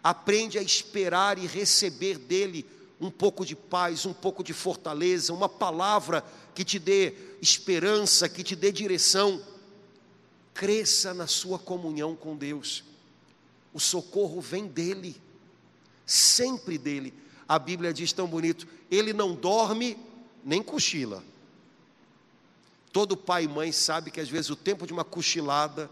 Aprende 0.04 0.58
a 0.58 0.62
esperar 0.62 1.38
e 1.38 1.48
receber 1.48 2.18
dele 2.18 2.66
um 3.00 3.12
pouco 3.12 3.46
de 3.46 3.56
paz, 3.56 4.06
um 4.06 4.14
pouco 4.14 4.44
de 4.44 4.54
fortaleza, 4.54 5.34
uma 5.34 5.50
palavra 5.50 6.24
que 6.56 6.64
te 6.64 6.80
dê 6.80 7.14
esperança, 7.42 8.28
que 8.28 8.44
te 8.44 8.56
dê 8.56 8.72
direção. 8.72 9.42
Cresça 10.54 11.14
na 11.14 11.28
sua 11.28 11.60
comunhão 11.60 12.16
com 12.16 12.36
Deus. 12.36 12.84
O 13.74 13.80
socorro 13.80 14.42
vem 14.42 14.66
dele 14.68 15.22
sempre 16.08 16.78
dele. 16.78 17.14
A 17.48 17.60
Bíblia 17.60 17.94
diz 17.94 18.14
tão 18.14 18.26
bonito: 18.26 18.66
ele 18.90 19.14
não 19.14 19.36
dorme 19.36 19.98
nem 20.44 20.64
cochila. 20.64 21.24
Todo 22.92 23.18
pai 23.18 23.44
e 23.44 23.48
mãe 23.48 23.72
sabe 23.72 24.10
que 24.10 24.20
às 24.20 24.30
vezes 24.30 24.50
o 24.50 24.56
tempo 24.56 24.88
de 24.88 24.94
uma 24.94 25.04
cochilada 25.04 25.92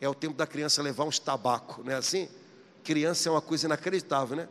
é 0.00 0.08
o 0.08 0.14
tempo 0.14 0.34
da 0.34 0.46
criança 0.46 0.80
levar 0.80 1.04
uns 1.04 1.18
tabaco, 1.18 1.82
não 1.82 1.92
é 1.92 1.96
assim? 1.96 2.28
Criança 2.86 3.28
é 3.28 3.32
uma 3.32 3.40
coisa 3.40 3.66
inacreditável, 3.66 4.36
né? 4.36 4.48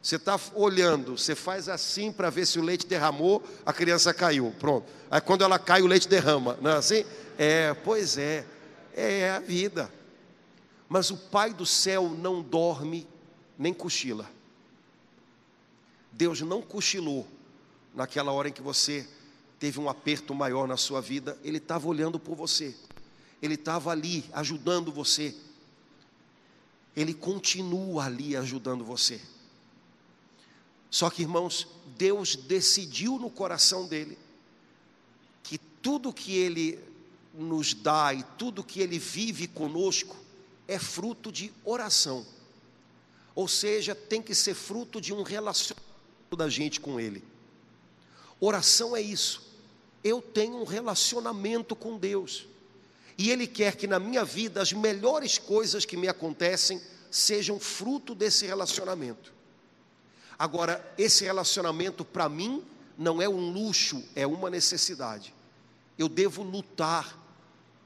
Você 0.00 0.16
está 0.16 0.40
olhando, 0.54 1.18
você 1.18 1.34
faz 1.34 1.68
assim 1.68 2.10
para 2.10 2.30
ver 2.30 2.46
se 2.46 2.58
o 2.58 2.62
leite 2.62 2.86
derramou, 2.86 3.42
a 3.64 3.74
criança 3.74 4.12
caiu, 4.14 4.54
pronto. 4.58 4.90
Aí 5.10 5.20
quando 5.20 5.44
ela 5.44 5.58
cai, 5.58 5.82
o 5.82 5.86
leite 5.86 6.08
derrama, 6.08 6.58
não 6.62 6.70
é 6.70 6.76
assim? 6.76 7.04
É, 7.36 7.74
pois 7.74 8.16
é, 8.16 8.46
é 8.94 9.30
a 9.30 9.38
vida. 9.38 9.92
Mas 10.88 11.10
o 11.10 11.16
Pai 11.16 11.52
do 11.52 11.66
céu 11.66 12.08
não 12.08 12.40
dorme 12.40 13.06
nem 13.58 13.74
cochila. 13.74 14.30
Deus 16.10 16.40
não 16.40 16.62
cochilou 16.62 17.28
naquela 17.94 18.32
hora 18.32 18.48
em 18.48 18.52
que 18.52 18.62
você 18.62 19.06
teve 19.58 19.78
um 19.78 19.90
aperto 19.90 20.34
maior 20.34 20.66
na 20.66 20.78
sua 20.78 21.02
vida, 21.02 21.38
Ele 21.44 21.58
estava 21.58 21.86
olhando 21.86 22.18
por 22.18 22.34
você, 22.34 22.74
Ele 23.42 23.54
estava 23.54 23.90
ali 23.90 24.24
ajudando 24.32 24.90
você, 24.90 25.34
Ele 26.96 27.12
continua 27.12 28.04
ali 28.04 28.36
ajudando 28.36 28.84
você. 28.84 29.20
Só 30.90 31.10
que, 31.10 31.22
irmãos, 31.22 31.66
Deus 31.96 32.36
decidiu 32.36 33.18
no 33.18 33.28
coração 33.28 33.86
dele 33.86 34.16
que 35.42 35.58
tudo 35.58 36.12
que 36.12 36.36
Ele 36.36 36.78
nos 37.34 37.74
dá 37.74 38.14
e 38.14 38.22
tudo 38.38 38.62
que 38.62 38.80
Ele 38.80 38.98
vive 38.98 39.48
conosco 39.48 40.16
é 40.68 40.78
fruto 40.78 41.32
de 41.32 41.52
oração. 41.64 42.24
Ou 43.34 43.48
seja, 43.48 43.94
tem 43.94 44.22
que 44.22 44.34
ser 44.34 44.54
fruto 44.54 45.00
de 45.00 45.12
um 45.12 45.22
relacionamento 45.22 46.36
da 46.36 46.48
gente 46.48 46.80
com 46.80 47.00
Ele. 47.00 47.24
Oração 48.40 48.96
é 48.96 49.00
isso. 49.00 49.42
Eu 50.02 50.22
tenho 50.22 50.56
um 50.58 50.64
relacionamento 50.64 51.74
com 51.74 51.98
Deus. 51.98 52.46
E 53.16 53.30
Ele 53.30 53.46
quer 53.46 53.76
que 53.76 53.86
na 53.86 53.98
minha 53.98 54.24
vida 54.24 54.60
as 54.60 54.72
melhores 54.72 55.38
coisas 55.38 55.84
que 55.84 55.96
me 55.96 56.08
acontecem 56.08 56.80
sejam 57.10 57.60
fruto 57.60 58.14
desse 58.14 58.46
relacionamento. 58.46 59.32
Agora, 60.38 60.84
esse 60.98 61.24
relacionamento 61.24 62.04
para 62.04 62.28
mim 62.28 62.62
não 62.98 63.22
é 63.22 63.28
um 63.28 63.50
luxo, 63.50 64.02
é 64.16 64.26
uma 64.26 64.50
necessidade. 64.50 65.32
Eu 65.96 66.08
devo 66.08 66.42
lutar 66.42 67.16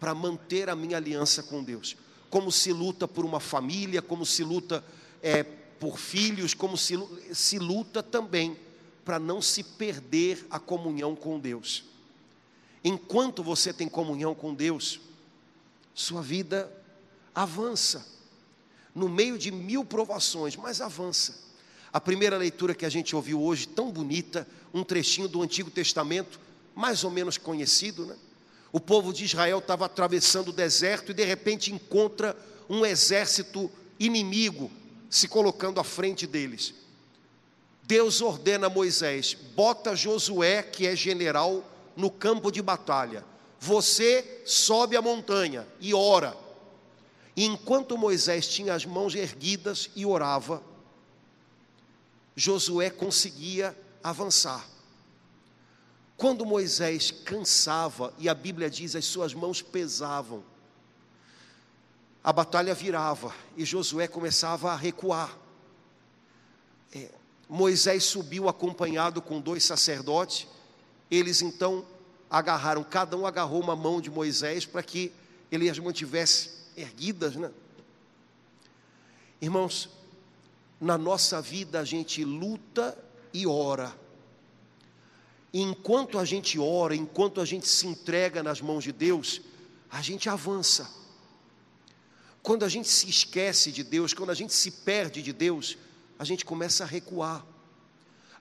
para 0.00 0.14
manter 0.14 0.70
a 0.70 0.76
minha 0.76 0.96
aliança 0.96 1.42
com 1.42 1.62
Deus. 1.62 1.96
Como 2.30 2.50
se 2.50 2.72
luta 2.72 3.06
por 3.06 3.24
uma 3.24 3.40
família, 3.40 4.00
como 4.00 4.24
se 4.24 4.42
luta 4.44 4.82
é, 5.22 5.42
por 5.42 5.98
filhos, 5.98 6.54
como 6.54 6.76
se, 6.76 6.94
se 7.32 7.58
luta 7.58 8.02
também 8.02 8.56
para 9.04 9.18
não 9.18 9.40
se 9.40 9.62
perder 9.62 10.46
a 10.50 10.58
comunhão 10.58 11.14
com 11.14 11.38
Deus. 11.38 11.84
Enquanto 12.84 13.42
você 13.42 13.72
tem 13.72 13.88
comunhão 13.88 14.34
com 14.34 14.54
Deus, 14.54 15.00
sua 15.98 16.22
vida 16.22 16.72
avança. 17.34 18.06
No 18.94 19.08
meio 19.08 19.37
de 19.37 19.50
mil 19.50 19.84
provações, 19.84 20.54
mas 20.54 20.80
avança. 20.80 21.34
A 21.92 22.00
primeira 22.00 22.38
leitura 22.38 22.72
que 22.72 22.87
a 22.87 22.88
gente 22.88 23.16
ouviu 23.16 23.42
hoje, 23.42 23.66
tão 23.66 23.90
bonita, 23.90 24.46
um 24.72 24.84
trechinho 24.84 25.26
do 25.26 25.42
Antigo 25.42 25.72
Testamento, 25.72 26.38
mais 26.72 27.02
ou 27.02 27.11
menos 27.11 27.37
conhecido, 27.37 28.06
né? 28.06 28.14
O 28.70 28.78
povo 28.78 29.12
de 29.12 29.24
Israel 29.24 29.58
estava 29.58 29.87
atravessando 29.87 30.48
o 30.48 30.52
deserto 30.52 31.11
e 31.11 31.14
de 31.14 31.24
repente 31.24 31.72
encontra 31.72 32.37
um 32.68 32.87
exército 32.87 33.68
inimigo 33.98 34.70
se 35.11 35.26
colocando 35.26 35.80
à 35.80 35.84
frente 35.84 36.28
deles. 36.28 36.74
Deus 37.82 38.20
ordena 38.20 38.68
a 38.68 38.70
Moisés: 38.70 39.34
bota 39.56 39.96
Josué, 39.96 40.62
que 40.62 40.87
é 40.87 40.94
general, 40.94 41.64
no 41.96 42.08
campo 42.08 42.52
de 42.52 42.62
batalha. 42.62 43.24
Você 43.60 44.42
sobe 44.44 44.96
a 44.96 45.02
montanha 45.02 45.66
e 45.80 45.92
ora. 45.92 46.36
E 47.34 47.44
enquanto 47.44 47.98
Moisés 47.98 48.48
tinha 48.48 48.74
as 48.74 48.84
mãos 48.84 49.14
erguidas 49.14 49.90
e 49.94 50.04
orava, 50.04 50.62
Josué 52.36 52.90
conseguia 52.90 53.76
avançar. 54.02 54.64
Quando 56.16 56.44
Moisés 56.44 57.10
cansava, 57.10 58.12
e 58.18 58.28
a 58.28 58.34
Bíblia 58.34 58.68
diz 58.68 58.96
as 58.96 59.04
suas 59.04 59.34
mãos 59.34 59.62
pesavam, 59.62 60.42
a 62.22 62.32
batalha 62.32 62.74
virava 62.74 63.34
e 63.56 63.64
Josué 63.64 64.08
começava 64.08 64.72
a 64.72 64.76
recuar. 64.76 65.36
É, 66.92 67.10
Moisés 67.48 68.04
subiu 68.04 68.48
acompanhado 68.48 69.22
com 69.22 69.40
dois 69.40 69.64
sacerdotes, 69.64 70.46
eles 71.10 71.40
então 71.40 71.86
agarraram, 72.30 72.84
cada 72.84 73.16
um 73.16 73.26
agarrou 73.26 73.60
uma 73.60 73.76
mão 73.76 74.00
de 74.00 74.10
Moisés 74.10 74.66
para 74.66 74.82
que 74.82 75.12
ele 75.50 75.68
as 75.68 75.78
mantivesse 75.78 76.50
erguidas, 76.76 77.34
né? 77.34 77.50
Irmãos, 79.40 79.88
na 80.80 80.98
nossa 80.98 81.40
vida 81.40 81.80
a 81.80 81.84
gente 81.84 82.24
luta 82.24 82.96
e 83.32 83.46
ora. 83.46 83.94
E 85.52 85.62
enquanto 85.62 86.18
a 86.18 86.24
gente 86.24 86.58
ora, 86.58 86.94
enquanto 86.94 87.40
a 87.40 87.44
gente 87.44 87.66
se 87.68 87.86
entrega 87.86 88.42
nas 88.42 88.60
mãos 88.60 88.84
de 88.84 88.92
Deus, 88.92 89.40
a 89.90 90.02
gente 90.02 90.28
avança. 90.28 90.88
Quando 92.42 92.64
a 92.64 92.68
gente 92.68 92.88
se 92.88 93.08
esquece 93.08 93.72
de 93.72 93.82
Deus, 93.82 94.12
quando 94.12 94.30
a 94.30 94.34
gente 94.34 94.52
se 94.52 94.70
perde 94.70 95.22
de 95.22 95.32
Deus, 95.32 95.76
a 96.18 96.24
gente 96.24 96.44
começa 96.44 96.84
a 96.84 96.86
recuar. 96.86 97.44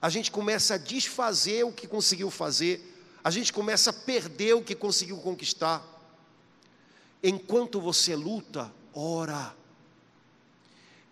A 0.00 0.08
gente 0.08 0.30
começa 0.30 0.74
a 0.74 0.78
desfazer 0.78 1.64
o 1.64 1.72
que 1.72 1.86
conseguiu 1.86 2.30
fazer, 2.30 2.87
a 3.22 3.30
gente 3.30 3.52
começa 3.52 3.90
a 3.90 3.92
perder 3.92 4.54
o 4.54 4.62
que 4.62 4.74
conseguiu 4.74 5.18
conquistar. 5.18 5.84
Enquanto 7.22 7.80
você 7.80 8.14
luta, 8.14 8.72
ora. 8.94 9.54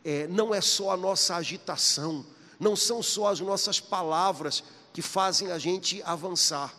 É, 0.04 0.26
não 0.28 0.54
é 0.54 0.60
só 0.60 0.92
a 0.92 0.96
nossa 0.96 1.34
agitação, 1.34 2.24
não 2.60 2.76
são 2.76 3.02
só 3.02 3.28
as 3.28 3.40
nossas 3.40 3.80
palavras 3.80 4.62
que 4.92 5.02
fazem 5.02 5.50
a 5.50 5.58
gente 5.58 6.00
avançar, 6.04 6.72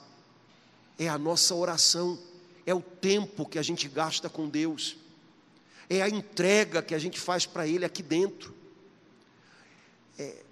é 0.98 1.10
a 1.10 1.18
nossa 1.18 1.54
oração, 1.54 2.18
é 2.66 2.74
o 2.74 2.82
tempo 2.82 3.46
que 3.46 3.60
a 3.60 3.62
gente 3.62 3.88
gasta 3.90 4.30
com 4.30 4.48
Deus, 4.48 4.96
é 5.90 6.02
a 6.02 6.10
entrega 6.10 6.82
que 6.82 6.96
a 6.96 7.00
gente 7.00 7.20
faz 7.20 7.46
para 7.46 7.68
Ele 7.68 7.84
aqui 7.84 8.02
dentro. 8.02 8.56
É, 10.18 10.44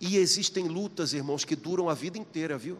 e 0.00 0.16
existem 0.16 0.66
lutas, 0.66 1.12
irmãos, 1.12 1.44
que 1.44 1.54
duram 1.54 1.88
a 1.88 1.94
vida 1.94 2.18
inteira, 2.18 2.56
viu? 2.56 2.78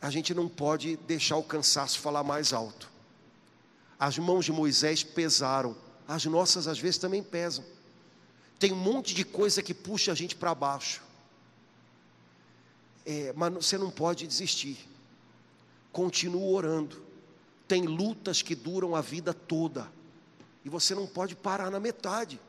A 0.00 0.10
gente 0.10 0.32
não 0.32 0.48
pode 0.48 0.96
deixar 0.96 1.36
o 1.36 1.42
cansaço 1.42 1.98
falar 1.98 2.22
mais 2.22 2.52
alto. 2.52 2.90
As 3.98 4.16
mãos 4.18 4.44
de 4.44 4.52
Moisés 4.52 5.02
pesaram, 5.02 5.76
as 6.06 6.24
nossas 6.24 6.68
às 6.68 6.78
vezes 6.78 6.98
também 6.98 7.22
pesam. 7.22 7.64
Tem 8.58 8.72
um 8.72 8.76
monte 8.76 9.14
de 9.14 9.24
coisa 9.24 9.62
que 9.62 9.74
puxa 9.74 10.12
a 10.12 10.14
gente 10.14 10.36
para 10.36 10.54
baixo. 10.54 11.02
É, 13.04 13.32
mas 13.34 13.52
você 13.52 13.76
não 13.76 13.90
pode 13.90 14.26
desistir. 14.26 14.88
Continua 15.90 16.46
orando. 16.46 17.02
Tem 17.66 17.82
lutas 17.82 18.40
que 18.40 18.54
duram 18.54 18.94
a 18.94 19.00
vida 19.00 19.34
toda. 19.34 19.90
E 20.64 20.68
você 20.68 20.94
não 20.94 21.06
pode 21.06 21.34
parar 21.34 21.70
na 21.70 21.80
metade. 21.80 22.40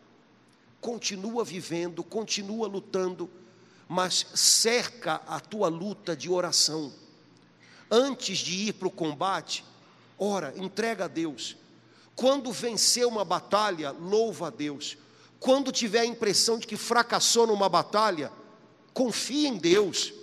Continua 0.80 1.44
vivendo, 1.44 2.04
continua 2.04 2.68
lutando, 2.68 3.30
mas 3.88 4.28
cerca 4.34 5.16
a 5.28 5.40
tua 5.40 5.68
luta 5.68 6.16
de 6.16 6.30
oração 6.30 6.94
antes 7.90 8.40
de 8.40 8.68
ir 8.68 8.74
para 8.74 8.88
o 8.88 8.92
combate, 8.92 9.64
ora, 10.18 10.54
entrega 10.58 11.06
a 11.06 11.08
Deus. 11.08 11.56
Quando 12.16 12.52
vencer 12.52 13.06
uma 13.08 13.24
batalha, 13.24 13.92
louva 13.92 14.48
a 14.48 14.50
Deus. 14.50 14.98
Quando 15.40 15.72
tiver 15.72 16.02
a 16.02 16.06
impressão 16.06 16.60
de 16.60 16.68
que 16.68 16.76
fracassou 16.76 17.48
numa 17.48 17.70
batalha, 17.70 18.32
confie 18.94 19.48
em 19.48 19.58
Deus. 19.58 20.14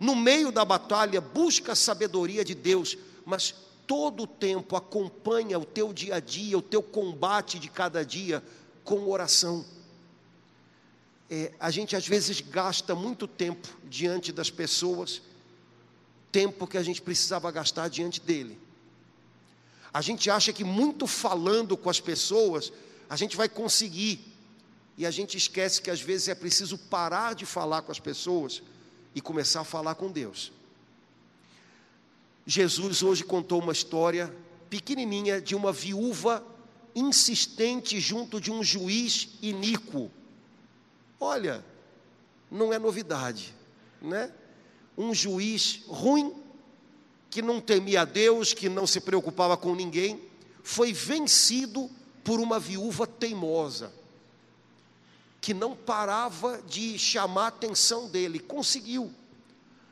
No 0.00 0.16
meio 0.16 0.50
da 0.50 0.64
batalha, 0.64 1.20
busca 1.20 1.72
a 1.72 1.76
sabedoria 1.76 2.44
de 2.44 2.54
Deus, 2.54 2.96
mas 3.24 3.54
todo 3.86 4.24
o 4.24 4.26
tempo 4.26 4.76
acompanha 4.76 5.58
o 5.58 5.64
teu 5.64 5.92
dia 5.92 6.16
a 6.16 6.20
dia, 6.20 6.58
o 6.58 6.62
teu 6.62 6.82
combate 6.82 7.58
de 7.58 7.68
cada 7.68 8.04
dia 8.04 8.42
com 8.84 9.08
oração. 9.08 9.64
É, 11.30 11.52
a 11.60 11.70
gente 11.70 11.94
às 11.94 12.06
vezes 12.06 12.40
gasta 12.40 12.94
muito 12.94 13.26
tempo 13.26 13.68
diante 13.84 14.32
das 14.32 14.50
pessoas, 14.50 15.22
tempo 16.30 16.66
que 16.66 16.78
a 16.78 16.82
gente 16.82 17.02
precisava 17.02 17.50
gastar 17.50 17.88
diante 17.88 18.20
dele. 18.20 18.58
A 19.92 20.00
gente 20.00 20.30
acha 20.30 20.52
que 20.52 20.64
muito 20.64 21.06
falando 21.06 21.76
com 21.76 21.88
as 21.88 22.00
pessoas, 22.00 22.72
a 23.08 23.16
gente 23.16 23.36
vai 23.36 23.48
conseguir. 23.48 24.20
E 24.96 25.06
a 25.06 25.10
gente 25.10 25.36
esquece 25.36 25.80
que 25.80 25.90
às 25.90 26.00
vezes 26.00 26.28
é 26.28 26.34
preciso 26.34 26.76
parar 26.76 27.34
de 27.34 27.46
falar 27.46 27.82
com 27.82 27.92
as 27.92 28.00
pessoas 28.00 28.62
e 29.14 29.20
começar 29.20 29.60
a 29.60 29.64
falar 29.64 29.94
com 29.94 30.10
Deus. 30.10 30.52
Jesus 32.46 33.02
hoje 33.02 33.24
contou 33.24 33.60
uma 33.60 33.72
história 33.72 34.34
pequenininha 34.68 35.40
de 35.40 35.54
uma 35.54 35.72
viúva 35.72 36.44
insistente 36.94 38.00
junto 38.00 38.40
de 38.40 38.50
um 38.50 38.62
juiz 38.62 39.28
iníquo. 39.40 40.10
Olha, 41.20 41.64
não 42.50 42.72
é 42.72 42.78
novidade, 42.78 43.54
né? 44.00 44.32
Um 44.98 45.14
juiz 45.14 45.82
ruim, 45.86 46.34
que 47.30 47.40
não 47.40 47.60
temia 47.60 48.04
Deus, 48.04 48.52
que 48.52 48.68
não 48.68 48.84
se 48.84 49.00
preocupava 49.00 49.56
com 49.56 49.74
ninguém, 49.74 50.20
foi 50.64 50.92
vencido 50.92 51.88
por 52.24 52.40
uma 52.40 52.58
viúva 52.58 53.06
teimosa, 53.06 53.92
que 55.40 55.54
não 55.54 55.76
parava 55.76 56.60
de 56.66 56.98
chamar 56.98 57.44
a 57.44 57.48
atenção 57.48 58.08
dele, 58.08 58.40
conseguiu. 58.40 59.12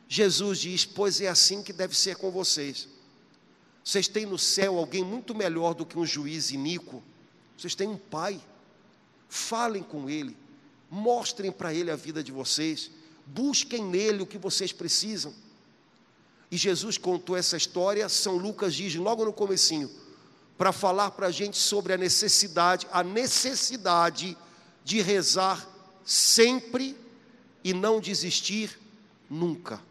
Jesus 0.09 0.59
diz: 0.59 0.85
Pois 0.85 1.21
é 1.21 1.29
assim 1.29 1.63
que 1.63 1.71
deve 1.71 1.95
ser 1.95 2.17
com 2.17 2.29
vocês. 2.29 2.89
Vocês 3.83 4.09
têm 4.09 4.25
no 4.25 4.37
céu 4.37 4.77
alguém 4.77 5.03
muito 5.03 5.33
melhor 5.33 5.73
do 5.73 5.85
que 5.85 5.97
um 5.97 6.05
juiz 6.05 6.51
iníquo. 6.51 7.01
Vocês 7.57 7.73
têm 7.73 7.87
um 7.87 7.97
pai. 7.97 8.41
Falem 9.29 9.83
com 9.83 10.09
ele, 10.09 10.35
mostrem 10.89 11.51
para 11.51 11.73
ele 11.73 11.91
a 11.91 11.95
vida 11.95 12.23
de 12.23 12.31
vocês 12.31 12.91
busquem 13.27 13.83
nele 13.83 14.23
o 14.23 14.27
que 14.27 14.37
vocês 14.37 14.71
precisam. 14.71 15.33
E 16.49 16.57
Jesus 16.57 16.97
contou 16.97 17.35
essa 17.35 17.57
história, 17.57 18.07
São 18.07 18.37
Lucas 18.37 18.73
diz 18.73 18.95
logo 18.95 19.25
no 19.25 19.33
comecinho, 19.33 19.91
para 20.57 20.71
falar 20.71 21.11
para 21.11 21.27
a 21.27 21.31
gente 21.31 21.57
sobre 21.57 21.93
a 21.93 21.97
necessidade, 21.97 22.87
a 22.91 23.03
necessidade 23.03 24.37
de 24.83 25.01
rezar 25.01 25.67
sempre 26.05 26.97
e 27.63 27.73
não 27.73 27.99
desistir 27.99 28.79
nunca. 29.29 29.81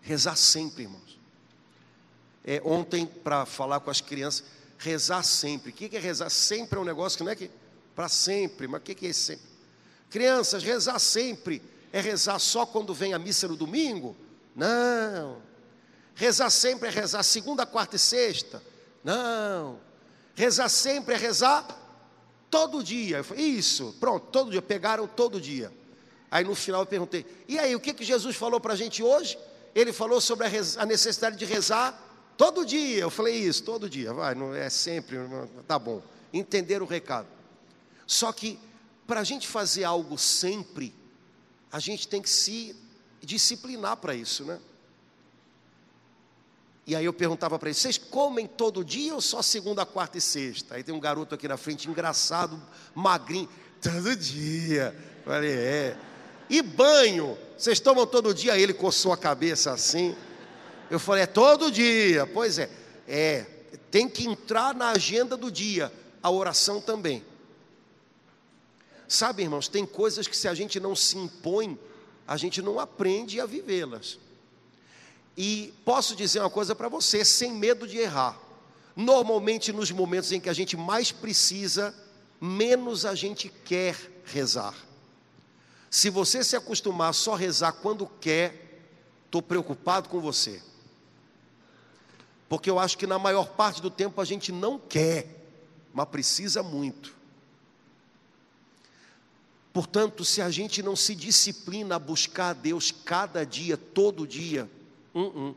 Rezar 0.00 0.36
sempre, 0.36 0.84
irmãos. 0.84 1.18
É, 2.44 2.62
ontem, 2.64 3.04
para 3.04 3.44
falar 3.44 3.80
com 3.80 3.90
as 3.90 4.00
crianças, 4.00 4.44
rezar 4.78 5.24
sempre. 5.24 5.70
O 5.70 5.74
que 5.74 5.94
é 5.94 6.00
rezar 6.00 6.30
sempre? 6.30 6.78
É 6.78 6.80
um 6.80 6.84
negócio 6.84 7.18
que 7.18 7.24
não 7.24 7.32
é 7.32 7.36
que 7.36 7.50
para 7.94 8.08
sempre, 8.08 8.66
mas 8.66 8.80
o 8.80 8.84
que 8.84 9.06
é 9.06 9.12
sempre? 9.12 9.49
Crianças, 10.10 10.62
rezar 10.62 10.98
sempre 10.98 11.62
é 11.92 12.00
rezar 12.00 12.38
só 12.38 12.66
quando 12.66 12.92
vem 12.92 13.14
a 13.14 13.18
missa 13.18 13.48
no 13.48 13.56
domingo? 13.56 14.16
Não. 14.54 15.40
Rezar 16.14 16.50
sempre 16.50 16.88
é 16.88 16.90
rezar 16.90 17.22
segunda, 17.22 17.64
quarta 17.64 17.96
e 17.96 17.98
sexta? 17.98 18.62
Não. 19.02 19.78
Rezar 20.34 20.68
sempre 20.68 21.14
é 21.14 21.16
rezar 21.16 21.66
todo 22.50 22.82
dia. 22.82 23.22
Falei, 23.22 23.44
Isso, 23.44 23.96
pronto, 23.98 24.26
todo 24.26 24.50
dia. 24.50 24.60
Pegaram 24.60 25.06
todo 25.06 25.40
dia. 25.40 25.72
Aí 26.30 26.44
no 26.44 26.54
final 26.54 26.82
eu 26.82 26.86
perguntei: 26.86 27.26
e 27.48 27.58
aí, 27.58 27.74
o 27.74 27.80
que, 27.80 27.92
que 27.92 28.04
Jesus 28.04 28.36
falou 28.36 28.60
para 28.60 28.74
a 28.74 28.76
gente 28.76 29.02
hoje? 29.02 29.38
Ele 29.74 29.92
falou 29.92 30.20
sobre 30.20 30.46
a, 30.46 30.50
a, 30.78 30.86
necessidade 30.86 31.36
de 31.36 31.44
rezar 31.44 31.98
todo 32.36 32.64
dia. 32.64 32.98
Eu 32.98 33.10
falei: 33.10 33.34
Isso, 33.34 33.64
todo 33.64 33.88
dia. 33.88 34.12
Vai, 34.12 34.34
não 34.34 34.54
é 34.54 34.70
sempre. 34.70 35.16
Tá 35.66 35.78
bom. 35.78 36.02
Entenderam 36.32 36.86
o 36.86 36.88
recado. 36.88 37.26
Só 38.06 38.32
que 38.32 38.58
para 39.10 39.18
a 39.18 39.24
gente 39.24 39.48
fazer 39.48 39.82
algo 39.82 40.16
sempre, 40.16 40.94
a 41.72 41.80
gente 41.80 42.06
tem 42.06 42.22
que 42.22 42.30
se 42.30 42.76
disciplinar 43.20 43.96
para 43.96 44.14
isso, 44.14 44.44
né? 44.44 44.60
E 46.86 46.94
aí 46.94 47.04
eu 47.04 47.12
perguntava 47.12 47.58
para 47.58 47.70
eles: 47.70 47.78
vocês 47.78 47.98
comem 47.98 48.46
todo 48.46 48.84
dia 48.84 49.12
ou 49.12 49.20
só 49.20 49.42
segunda, 49.42 49.84
quarta 49.84 50.16
e 50.16 50.20
sexta? 50.20 50.76
Aí 50.76 50.84
tem 50.84 50.94
um 50.94 51.00
garoto 51.00 51.34
aqui 51.34 51.48
na 51.48 51.56
frente, 51.56 51.90
engraçado, 51.90 52.62
magrinho, 52.94 53.48
todo 53.82 54.14
dia. 54.14 54.96
Falei, 55.24 55.54
é. 55.54 55.96
E 56.48 56.62
banho? 56.62 57.36
Vocês 57.58 57.80
tomam 57.80 58.06
todo 58.06 58.32
dia? 58.32 58.56
Ele 58.56 58.72
coçou 58.72 59.12
a 59.12 59.16
cabeça 59.16 59.72
assim. 59.72 60.14
Eu 60.88 61.00
falei, 61.00 61.24
é 61.24 61.26
todo 61.26 61.68
dia. 61.68 62.28
Pois 62.28 62.60
é, 62.60 62.70
é. 63.08 63.44
Tem 63.90 64.08
que 64.08 64.24
entrar 64.24 64.72
na 64.72 64.90
agenda 64.90 65.36
do 65.36 65.50
dia, 65.50 65.92
a 66.22 66.30
oração 66.30 66.80
também. 66.80 67.24
Sabe, 69.10 69.42
irmãos, 69.42 69.66
tem 69.66 69.84
coisas 69.84 70.28
que 70.28 70.36
se 70.36 70.46
a 70.46 70.54
gente 70.54 70.78
não 70.78 70.94
se 70.94 71.18
impõe, 71.18 71.76
a 72.28 72.36
gente 72.36 72.62
não 72.62 72.78
aprende 72.78 73.40
a 73.40 73.44
vivê-las. 73.44 74.20
E 75.36 75.74
posso 75.84 76.14
dizer 76.14 76.38
uma 76.38 76.48
coisa 76.48 76.76
para 76.76 76.88
você, 76.88 77.24
sem 77.24 77.52
medo 77.52 77.88
de 77.88 77.98
errar. 77.98 78.38
Normalmente, 78.94 79.72
nos 79.72 79.90
momentos 79.90 80.30
em 80.30 80.38
que 80.38 80.48
a 80.48 80.52
gente 80.52 80.76
mais 80.76 81.10
precisa, 81.10 81.92
menos 82.40 83.04
a 83.04 83.16
gente 83.16 83.48
quer 83.64 83.96
rezar. 84.24 84.76
Se 85.90 86.08
você 86.08 86.44
se 86.44 86.54
acostumar 86.54 87.10
a 87.10 87.12
só 87.12 87.34
rezar 87.34 87.72
quando 87.72 88.06
quer, 88.06 88.80
estou 89.26 89.42
preocupado 89.42 90.08
com 90.08 90.20
você. 90.20 90.62
Porque 92.48 92.70
eu 92.70 92.78
acho 92.78 92.96
que 92.96 93.08
na 93.08 93.18
maior 93.18 93.48
parte 93.48 93.82
do 93.82 93.90
tempo 93.90 94.20
a 94.20 94.24
gente 94.24 94.52
não 94.52 94.78
quer, 94.78 95.48
mas 95.92 96.08
precisa 96.08 96.62
muito. 96.62 97.18
Portanto, 99.72 100.24
se 100.24 100.42
a 100.42 100.50
gente 100.50 100.82
não 100.82 100.96
se 100.96 101.14
disciplina 101.14 101.94
a 101.94 101.98
buscar 101.98 102.50
a 102.50 102.52
Deus 102.52 102.90
cada 102.90 103.44
dia, 103.44 103.76
todo 103.76 104.26
dia, 104.26 104.68
uh 105.14 105.20
-uh, 105.20 105.54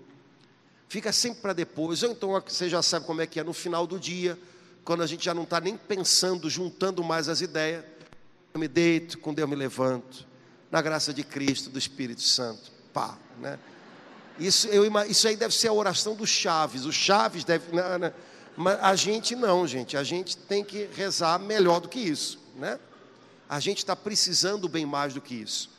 fica 0.87 1.11
sempre 1.11 1.41
para 1.41 1.53
depois. 1.53 2.03
Ou 2.03 2.11
então 2.11 2.29
você 2.45 2.69
já 2.69 2.81
sabe 2.83 3.05
como 3.05 3.21
é 3.21 3.27
que 3.27 3.39
é 3.39 3.43
no 3.43 3.53
final 3.53 3.87
do 3.87 3.99
dia, 3.99 4.37
quando 4.83 5.01
a 5.01 5.07
gente 5.07 5.25
já 5.25 5.33
não 5.33 5.43
está 5.43 5.59
nem 5.59 5.75
pensando, 5.75 6.49
juntando 6.49 7.03
mais 7.03 7.27
as 7.27 7.41
ideias. 7.41 7.83
Eu 8.53 8.59
me 8.59 8.67
deito, 8.67 9.17
com 9.17 9.33
Deus 9.33 9.49
me 9.49 9.55
levanto, 9.55 10.27
na 10.69 10.79
graça 10.79 11.11
de 11.11 11.23
Cristo, 11.23 11.71
do 11.71 11.79
Espírito 11.79 12.21
Santo. 12.21 12.71
Pá, 12.93 13.17
né? 13.39 13.57
Isso, 14.39 14.67
eu, 14.67 14.85
isso 15.07 15.27
aí 15.27 15.35
deve 15.35 15.53
ser 15.53 15.69
a 15.69 15.73
oração 15.73 16.15
do 16.15 16.25
Chaves. 16.25 16.85
O 16.85 16.91
Chaves 16.91 17.43
deve. 17.43 17.75
Não, 17.75 17.97
não, 17.97 18.13
mas 18.55 18.79
a 18.79 18.95
gente 18.95 19.35
não, 19.35 19.65
gente. 19.65 19.97
A 19.97 20.03
gente 20.03 20.37
tem 20.37 20.63
que 20.63 20.87
rezar 20.95 21.39
melhor 21.39 21.79
do 21.79 21.89
que 21.89 21.99
isso, 21.99 22.39
né? 22.55 22.79
A 23.53 23.59
gente 23.59 23.77
está 23.77 23.95
precisando 23.95 24.67
bem 24.67 24.83
mais 24.83 25.13
do 25.13 25.21
que 25.21 25.35
isso. 25.35 25.69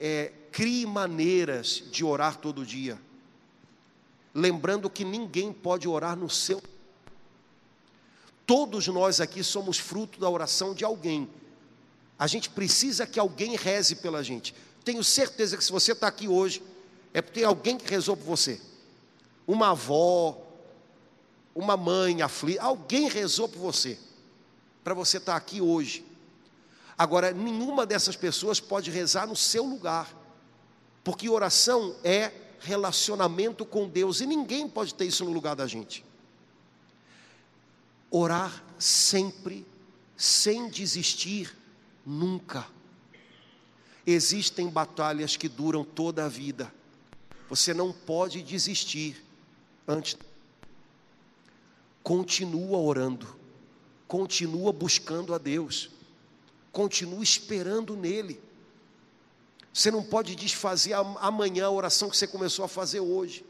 É, 0.00 0.32
crie 0.50 0.84
maneiras 0.84 1.84
de 1.92 2.04
orar 2.04 2.36
todo 2.36 2.66
dia. 2.66 3.00
Lembrando 4.34 4.90
que 4.90 5.04
ninguém 5.04 5.52
pode 5.52 5.86
orar 5.86 6.16
no 6.16 6.28
seu. 6.28 6.60
Todos 8.44 8.88
nós 8.88 9.20
aqui 9.20 9.44
somos 9.44 9.78
fruto 9.78 10.18
da 10.18 10.28
oração 10.28 10.74
de 10.74 10.84
alguém. 10.84 11.30
A 12.18 12.26
gente 12.26 12.50
precisa 12.50 13.06
que 13.06 13.20
alguém 13.20 13.54
reze 13.54 13.94
pela 13.94 14.20
gente. 14.24 14.52
Tenho 14.84 15.04
certeza 15.04 15.56
que 15.56 15.62
se 15.62 15.70
você 15.70 15.92
está 15.92 16.08
aqui 16.08 16.26
hoje, 16.26 16.60
é 17.14 17.22
porque 17.22 17.38
tem 17.38 17.48
alguém 17.48 17.78
que 17.78 17.88
rezou 17.88 18.16
por 18.16 18.24
você. 18.24 18.60
Uma 19.46 19.70
avó, 19.70 20.44
uma 21.54 21.76
mãe 21.76 22.20
aflita, 22.20 22.64
alguém 22.64 23.08
rezou 23.08 23.48
por 23.48 23.60
você, 23.60 23.96
para 24.82 24.92
você 24.92 25.18
estar 25.18 25.34
tá 25.34 25.38
aqui 25.38 25.60
hoje. 25.60 26.04
Agora, 26.98 27.30
nenhuma 27.32 27.84
dessas 27.84 28.16
pessoas 28.16 28.58
pode 28.58 28.90
rezar 28.90 29.26
no 29.26 29.36
seu 29.36 29.64
lugar, 29.64 30.16
porque 31.04 31.28
oração 31.28 31.94
é 32.02 32.32
relacionamento 32.60 33.66
com 33.66 33.88
Deus 33.88 34.20
e 34.20 34.26
ninguém 34.26 34.66
pode 34.68 34.94
ter 34.94 35.04
isso 35.04 35.24
no 35.24 35.32
lugar 35.32 35.54
da 35.54 35.66
gente. 35.66 36.04
Orar 38.10 38.64
sempre, 38.78 39.66
sem 40.16 40.70
desistir, 40.70 41.54
nunca. 42.04 42.66
Existem 44.06 44.68
batalhas 44.70 45.36
que 45.36 45.48
duram 45.48 45.84
toda 45.84 46.24
a 46.24 46.28
vida. 46.28 46.72
Você 47.50 47.74
não 47.74 47.92
pode 47.92 48.42
desistir 48.42 49.22
antes. 49.86 50.16
Continua 52.02 52.78
orando, 52.78 53.36
continua 54.08 54.72
buscando 54.72 55.34
a 55.34 55.38
Deus 55.38 55.90
continue 56.76 57.22
esperando 57.22 57.96
nele. 57.96 58.38
Você 59.72 59.90
não 59.90 60.02
pode 60.02 60.36
desfazer 60.36 60.92
amanhã 60.92 61.64
a 61.64 61.70
oração 61.70 62.10
que 62.10 62.16
você 62.18 62.26
começou 62.26 62.66
a 62.66 62.68
fazer 62.68 63.00
hoje. 63.00 63.46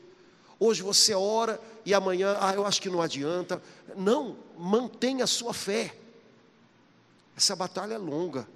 Hoje 0.61 0.81
você 0.81 1.13
ora 1.13 1.61
e 1.85 1.93
amanhã, 1.93 2.37
ah, 2.39 2.55
eu 2.55 2.65
acho 2.65 2.81
que 2.81 2.89
não 2.89 3.03
adianta. 3.03 3.61
Não, 3.97 4.37
mantenha 4.57 5.25
a 5.25 5.27
sua 5.27 5.53
fé. 5.53 5.97
Essa 7.37 7.57
batalha 7.57 7.95
é 7.95 7.99
longa. 7.99 8.47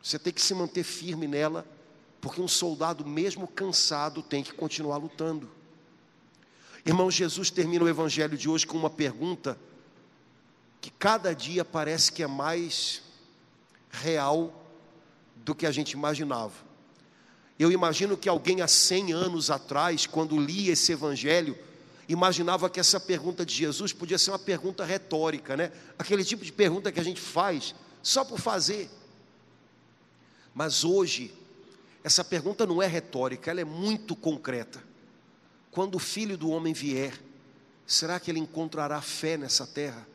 Você 0.00 0.20
tem 0.20 0.32
que 0.32 0.40
se 0.40 0.54
manter 0.54 0.84
firme 0.84 1.26
nela, 1.26 1.66
porque 2.20 2.40
um 2.40 2.46
soldado, 2.46 3.04
mesmo 3.04 3.48
cansado, 3.48 4.22
tem 4.22 4.44
que 4.44 4.52
continuar 4.52 4.98
lutando. 4.98 5.50
Irmão, 6.86 7.10
Jesus 7.10 7.50
termina 7.50 7.84
o 7.84 7.88
evangelho 7.88 8.38
de 8.38 8.48
hoje 8.48 8.64
com 8.64 8.78
uma 8.78 8.88
pergunta 8.88 9.58
que 10.80 10.92
cada 10.92 11.34
dia 11.34 11.64
parece 11.64 12.12
que 12.12 12.22
é 12.22 12.28
mais 12.28 13.09
real 13.90 14.52
do 15.36 15.54
que 15.54 15.66
a 15.66 15.72
gente 15.72 15.92
imaginava. 15.92 16.54
Eu 17.58 17.70
imagino 17.70 18.16
que 18.16 18.28
alguém 18.28 18.62
há 18.62 18.68
100 18.68 19.12
anos 19.12 19.50
atrás, 19.50 20.06
quando 20.06 20.38
lia 20.38 20.72
esse 20.72 20.92
evangelho, 20.92 21.58
imaginava 22.08 22.70
que 22.70 22.80
essa 22.80 22.98
pergunta 22.98 23.44
de 23.44 23.54
Jesus 23.54 23.92
podia 23.92 24.18
ser 24.18 24.30
uma 24.30 24.38
pergunta 24.38 24.84
retórica, 24.84 25.56
né? 25.56 25.70
Aquele 25.98 26.24
tipo 26.24 26.44
de 26.44 26.52
pergunta 26.52 26.90
que 26.90 26.98
a 26.98 27.04
gente 27.04 27.20
faz 27.20 27.74
só 28.02 28.24
por 28.24 28.40
fazer. 28.40 28.90
Mas 30.54 30.84
hoje, 30.84 31.32
essa 32.02 32.24
pergunta 32.24 32.66
não 32.66 32.82
é 32.82 32.86
retórica, 32.86 33.50
ela 33.50 33.60
é 33.60 33.64
muito 33.64 34.16
concreta. 34.16 34.82
Quando 35.70 35.96
o 35.96 36.00
filho 36.00 36.36
do 36.36 36.50
homem 36.50 36.72
vier, 36.72 37.12
será 37.86 38.18
que 38.18 38.30
ele 38.30 38.40
encontrará 38.40 39.00
fé 39.00 39.36
nessa 39.36 39.66
terra? 39.66 40.06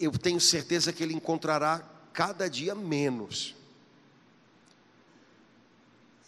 Eu 0.00 0.10
tenho 0.12 0.40
certeza 0.40 0.92
que 0.94 1.02
ele 1.02 1.12
encontrará 1.12 1.86
cada 2.14 2.48
dia 2.48 2.74
menos. 2.74 3.54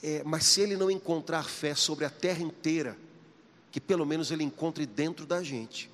É, 0.03 0.23
mas 0.25 0.45
se 0.45 0.61
ele 0.61 0.77
não 0.77 0.91
encontrar 0.91 1.45
fé 1.45 1.75
sobre 1.75 2.05
a 2.05 2.11
terra 2.11 2.43
inteira, 2.43 2.99
que 3.71 3.81
pelo 3.81 4.05
menos 4.05 4.31
ele 4.31 4.45
encontre 4.45 4.85
dentro 4.85 5.25
da 5.25 5.43
gente. 5.43 5.91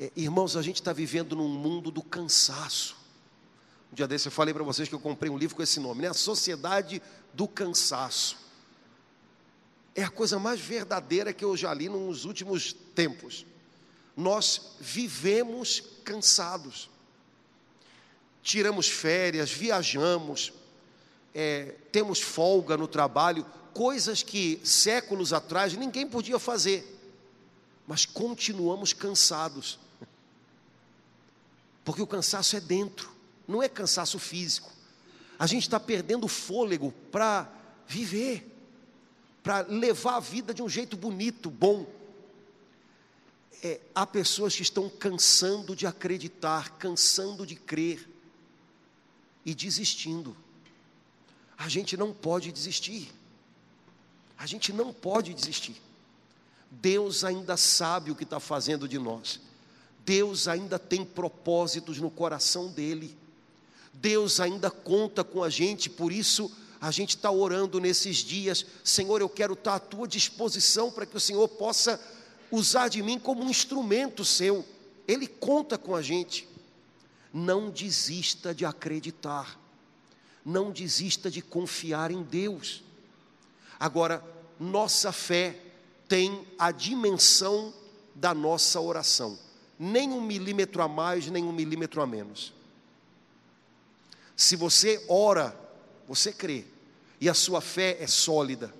É, 0.00 0.10
irmãos, 0.16 0.56
a 0.56 0.62
gente 0.62 0.76
está 0.76 0.92
vivendo 0.92 1.36
num 1.36 1.48
mundo 1.48 1.90
do 1.90 2.02
cansaço. 2.02 2.96
Um 3.92 3.94
dia 3.94 4.08
desse 4.08 4.28
eu 4.28 4.32
falei 4.32 4.54
para 4.54 4.64
vocês 4.64 4.88
que 4.88 4.94
eu 4.94 5.00
comprei 5.00 5.30
um 5.30 5.36
livro 5.36 5.54
com 5.54 5.62
esse 5.62 5.78
nome, 5.78 6.02
né? 6.02 6.08
A 6.08 6.14
Sociedade 6.14 7.02
do 7.34 7.46
Cansaço. 7.46 8.38
É 9.94 10.02
a 10.02 10.10
coisa 10.10 10.38
mais 10.38 10.60
verdadeira 10.60 11.32
que 11.32 11.44
eu 11.44 11.56
já 11.56 11.74
li 11.74 11.88
nos 11.88 12.24
últimos 12.24 12.72
tempos 12.72 13.44
nós 14.16 14.72
vivemos 14.80 15.82
cansados. 16.02 16.88
Tiramos 18.42 18.88
férias, 18.88 19.50
viajamos, 19.50 20.52
é, 21.34 21.74
temos 21.92 22.20
folga 22.20 22.76
no 22.76 22.88
trabalho, 22.88 23.44
coisas 23.74 24.22
que 24.22 24.58
séculos 24.64 25.32
atrás 25.32 25.74
ninguém 25.74 26.08
podia 26.08 26.38
fazer, 26.38 26.98
mas 27.86 28.06
continuamos 28.06 28.92
cansados, 28.92 29.78
porque 31.84 32.00
o 32.00 32.06
cansaço 32.06 32.56
é 32.56 32.60
dentro, 32.60 33.10
não 33.46 33.62
é 33.62 33.68
cansaço 33.68 34.18
físico. 34.18 34.72
A 35.38 35.46
gente 35.46 35.64
está 35.64 35.78
perdendo 35.78 36.26
fôlego 36.26 36.92
para 37.12 37.52
viver, 37.86 38.50
para 39.42 39.60
levar 39.68 40.16
a 40.16 40.20
vida 40.20 40.54
de 40.54 40.62
um 40.62 40.68
jeito 40.68 40.96
bonito, 40.96 41.50
bom 41.50 41.86
é, 43.62 43.80
há 43.94 44.06
pessoas 44.06 44.54
que 44.54 44.62
estão 44.62 44.88
cansando 44.88 45.74
de 45.74 45.86
acreditar, 45.86 46.78
cansando 46.78 47.46
de 47.46 47.56
crer 47.56 48.08
e 49.44 49.54
desistindo. 49.54 50.36
A 51.56 51.68
gente 51.68 51.96
não 51.96 52.12
pode 52.12 52.52
desistir. 52.52 53.10
A 54.38 54.46
gente 54.46 54.72
não 54.72 54.92
pode 54.92 55.32
desistir. 55.32 55.80
Deus 56.70 57.24
ainda 57.24 57.56
sabe 57.56 58.10
o 58.10 58.16
que 58.16 58.24
está 58.24 58.38
fazendo 58.38 58.86
de 58.86 58.98
nós. 58.98 59.40
Deus 60.04 60.46
ainda 60.46 60.78
tem 60.78 61.04
propósitos 61.04 61.98
no 61.98 62.10
coração 62.10 62.68
dele. 62.68 63.16
Deus 63.94 64.40
ainda 64.40 64.70
conta 64.70 65.24
com 65.24 65.42
a 65.42 65.48
gente, 65.48 65.88
por 65.88 66.12
isso 66.12 66.54
a 66.80 66.90
gente 66.90 67.16
está 67.16 67.30
orando 67.30 67.80
nesses 67.80 68.18
dias. 68.18 68.66
Senhor, 68.84 69.20
eu 69.20 69.28
quero 69.28 69.54
estar 69.54 69.76
à 69.76 69.80
tua 69.80 70.06
disposição 70.06 70.90
para 70.90 71.06
que 71.06 71.16
o 71.16 71.20
Senhor 71.20 71.48
possa 71.48 71.98
usar 72.50 72.88
de 72.88 73.02
mim 73.02 73.18
como 73.18 73.42
um 73.42 73.50
instrumento 73.50 74.24
seu. 74.24 74.64
Ele 75.06 75.26
conta 75.26 75.76
com 75.78 75.94
a 75.94 76.02
gente. 76.02 76.48
Não 77.32 77.70
desista 77.70 78.54
de 78.54 78.64
acreditar. 78.64 79.58
Não 80.44 80.70
desista 80.70 81.30
de 81.30 81.42
confiar 81.42 82.10
em 82.10 82.22
Deus. 82.22 82.82
Agora, 83.78 84.22
nossa 84.58 85.12
fé 85.12 85.60
tem 86.08 86.46
a 86.58 86.70
dimensão 86.70 87.74
da 88.14 88.32
nossa 88.32 88.80
oração. 88.80 89.38
Nem 89.78 90.10
um 90.10 90.20
milímetro 90.20 90.82
a 90.82 90.88
mais, 90.88 91.26
nem 91.26 91.44
um 91.44 91.52
milímetro 91.52 92.00
a 92.00 92.06
menos. 92.06 92.54
Se 94.34 94.56
você 94.56 95.04
ora, 95.08 95.58
você 96.08 96.32
crê, 96.32 96.64
e 97.20 97.28
a 97.28 97.34
sua 97.34 97.60
fé 97.60 97.96
é 98.00 98.06
sólida. 98.06 98.72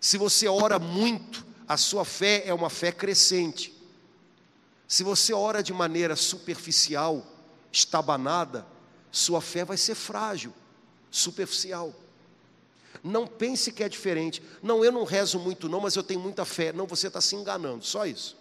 Se 0.00 0.18
você 0.18 0.46
ora 0.48 0.78
muito, 0.78 1.44
a 1.68 1.76
sua 1.76 2.04
fé 2.04 2.44
é 2.46 2.54
uma 2.54 2.70
fé 2.70 2.92
crescente. 2.92 3.74
Se 4.86 5.02
você 5.02 5.32
ora 5.32 5.62
de 5.62 5.72
maneira 5.72 6.14
superficial, 6.14 7.26
estabanada, 7.72 8.66
sua 9.10 9.40
fé 9.40 9.64
vai 9.64 9.76
ser 9.76 9.94
frágil, 9.94 10.52
superficial. 11.10 11.92
Não 13.02 13.26
pense 13.26 13.72
que 13.72 13.82
é 13.82 13.88
diferente. 13.88 14.42
Não, 14.62 14.84
eu 14.84 14.92
não 14.92 15.04
rezo 15.04 15.38
muito, 15.38 15.68
não, 15.68 15.80
mas 15.80 15.96
eu 15.96 16.02
tenho 16.02 16.20
muita 16.20 16.44
fé. 16.44 16.72
Não, 16.72 16.86
você 16.86 17.08
está 17.08 17.20
se 17.20 17.34
enganando. 17.34 17.84
Só 17.84 18.06
isso. 18.06 18.36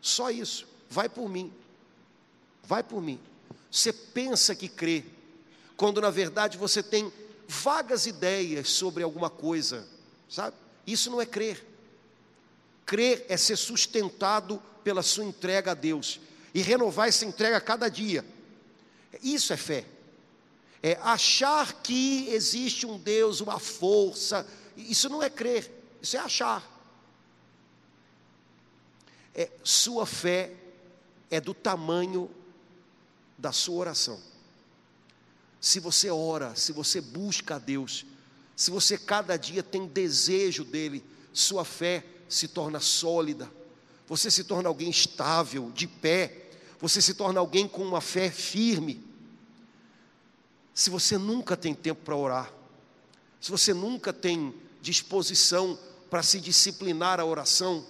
Só 0.00 0.30
isso. 0.30 0.66
vai 0.88 1.08
por 1.08 1.28
mim. 1.28 1.52
Vai 2.62 2.82
por 2.82 3.00
mim. 3.00 3.18
Você 3.70 3.92
pensa 3.92 4.54
que 4.54 4.68
crê, 4.68 5.04
quando 5.76 6.00
na 6.00 6.10
verdade 6.10 6.58
você 6.58 6.82
tem 6.82 7.10
vagas 7.48 8.06
ideias 8.06 8.68
sobre 8.68 9.02
alguma 9.02 9.30
coisa, 9.30 9.88
sabe? 10.28 10.56
Isso 10.86 11.10
não 11.10 11.20
é 11.20 11.26
crer. 11.26 11.71
Crer 12.92 13.24
é 13.26 13.38
ser 13.38 13.56
sustentado 13.56 14.62
pela 14.84 15.02
sua 15.02 15.24
entrega 15.24 15.70
a 15.70 15.74
Deus 15.74 16.20
e 16.52 16.60
renovar 16.60 17.08
essa 17.08 17.24
entrega 17.24 17.56
a 17.56 17.60
cada 17.60 17.88
dia. 17.88 18.22
Isso 19.22 19.50
é 19.50 19.56
fé. 19.56 19.86
É 20.82 20.98
achar 21.00 21.80
que 21.82 22.28
existe 22.28 22.84
um 22.84 22.98
Deus, 22.98 23.40
uma 23.40 23.58
força. 23.58 24.46
Isso 24.76 25.08
não 25.08 25.22
é 25.22 25.30
crer, 25.30 25.72
isso 26.02 26.18
é 26.18 26.20
achar. 26.20 26.70
É, 29.34 29.48
sua 29.64 30.04
fé 30.04 30.52
é 31.30 31.40
do 31.40 31.54
tamanho 31.54 32.30
da 33.38 33.52
sua 33.52 33.76
oração. 33.76 34.20
Se 35.58 35.80
você 35.80 36.10
ora, 36.10 36.54
se 36.56 36.72
você 36.72 37.00
busca 37.00 37.54
a 37.54 37.58
Deus, 37.58 38.04
se 38.54 38.70
você 38.70 38.98
cada 38.98 39.38
dia 39.38 39.62
tem 39.62 39.86
desejo 39.86 40.62
dele, 40.62 41.02
sua 41.32 41.64
fé 41.64 42.04
se 42.34 42.48
torna 42.48 42.80
sólida, 42.80 43.50
você 44.06 44.30
se 44.30 44.44
torna 44.44 44.68
alguém 44.68 44.90
estável, 44.90 45.70
de 45.70 45.86
pé, 45.86 46.50
você 46.80 47.00
se 47.00 47.14
torna 47.14 47.40
alguém 47.40 47.68
com 47.68 47.82
uma 47.82 48.00
fé 48.00 48.30
firme. 48.30 49.02
Se 50.74 50.90
você 50.90 51.18
nunca 51.18 51.56
tem 51.56 51.74
tempo 51.74 52.02
para 52.02 52.16
orar, 52.16 52.52
se 53.40 53.50
você 53.50 53.74
nunca 53.74 54.12
tem 54.12 54.54
disposição 54.80 55.78
para 56.10 56.22
se 56.22 56.40
disciplinar 56.40 57.20
a 57.20 57.24
oração, 57.24 57.86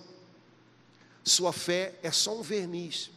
sua 1.25 1.53
fé 1.53 1.95
é 2.03 2.11
só 2.11 2.39
um 2.39 2.43
verniz. 2.43 3.11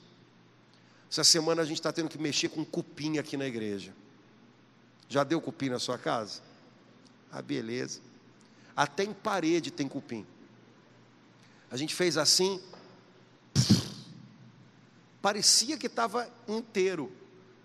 Essa 1.10 1.24
semana 1.24 1.62
a 1.62 1.66
gente 1.66 1.80
está 1.80 1.92
tendo 1.92 2.10
que 2.10 2.18
mexer 2.18 2.50
com 2.50 2.64
cupim 2.64 3.18
aqui 3.18 3.38
na 3.38 3.46
igreja. 3.46 3.94
Já 5.08 5.24
deu 5.24 5.40
cupim 5.40 5.70
na 5.70 5.80
sua 5.80 5.98
casa? 5.98 6.42
Ah, 7.32 7.42
beleza. 7.42 8.02
Até 8.76 9.04
em 9.04 9.14
parede 9.14 9.72
tem 9.72 9.88
cupim. 9.88 10.26
A 11.76 11.78
gente 11.78 11.94
fez 11.94 12.16
assim, 12.16 12.62
parecia 15.22 15.78
que 15.78 15.88
estava 15.88 16.34
inteiro, 16.48 17.12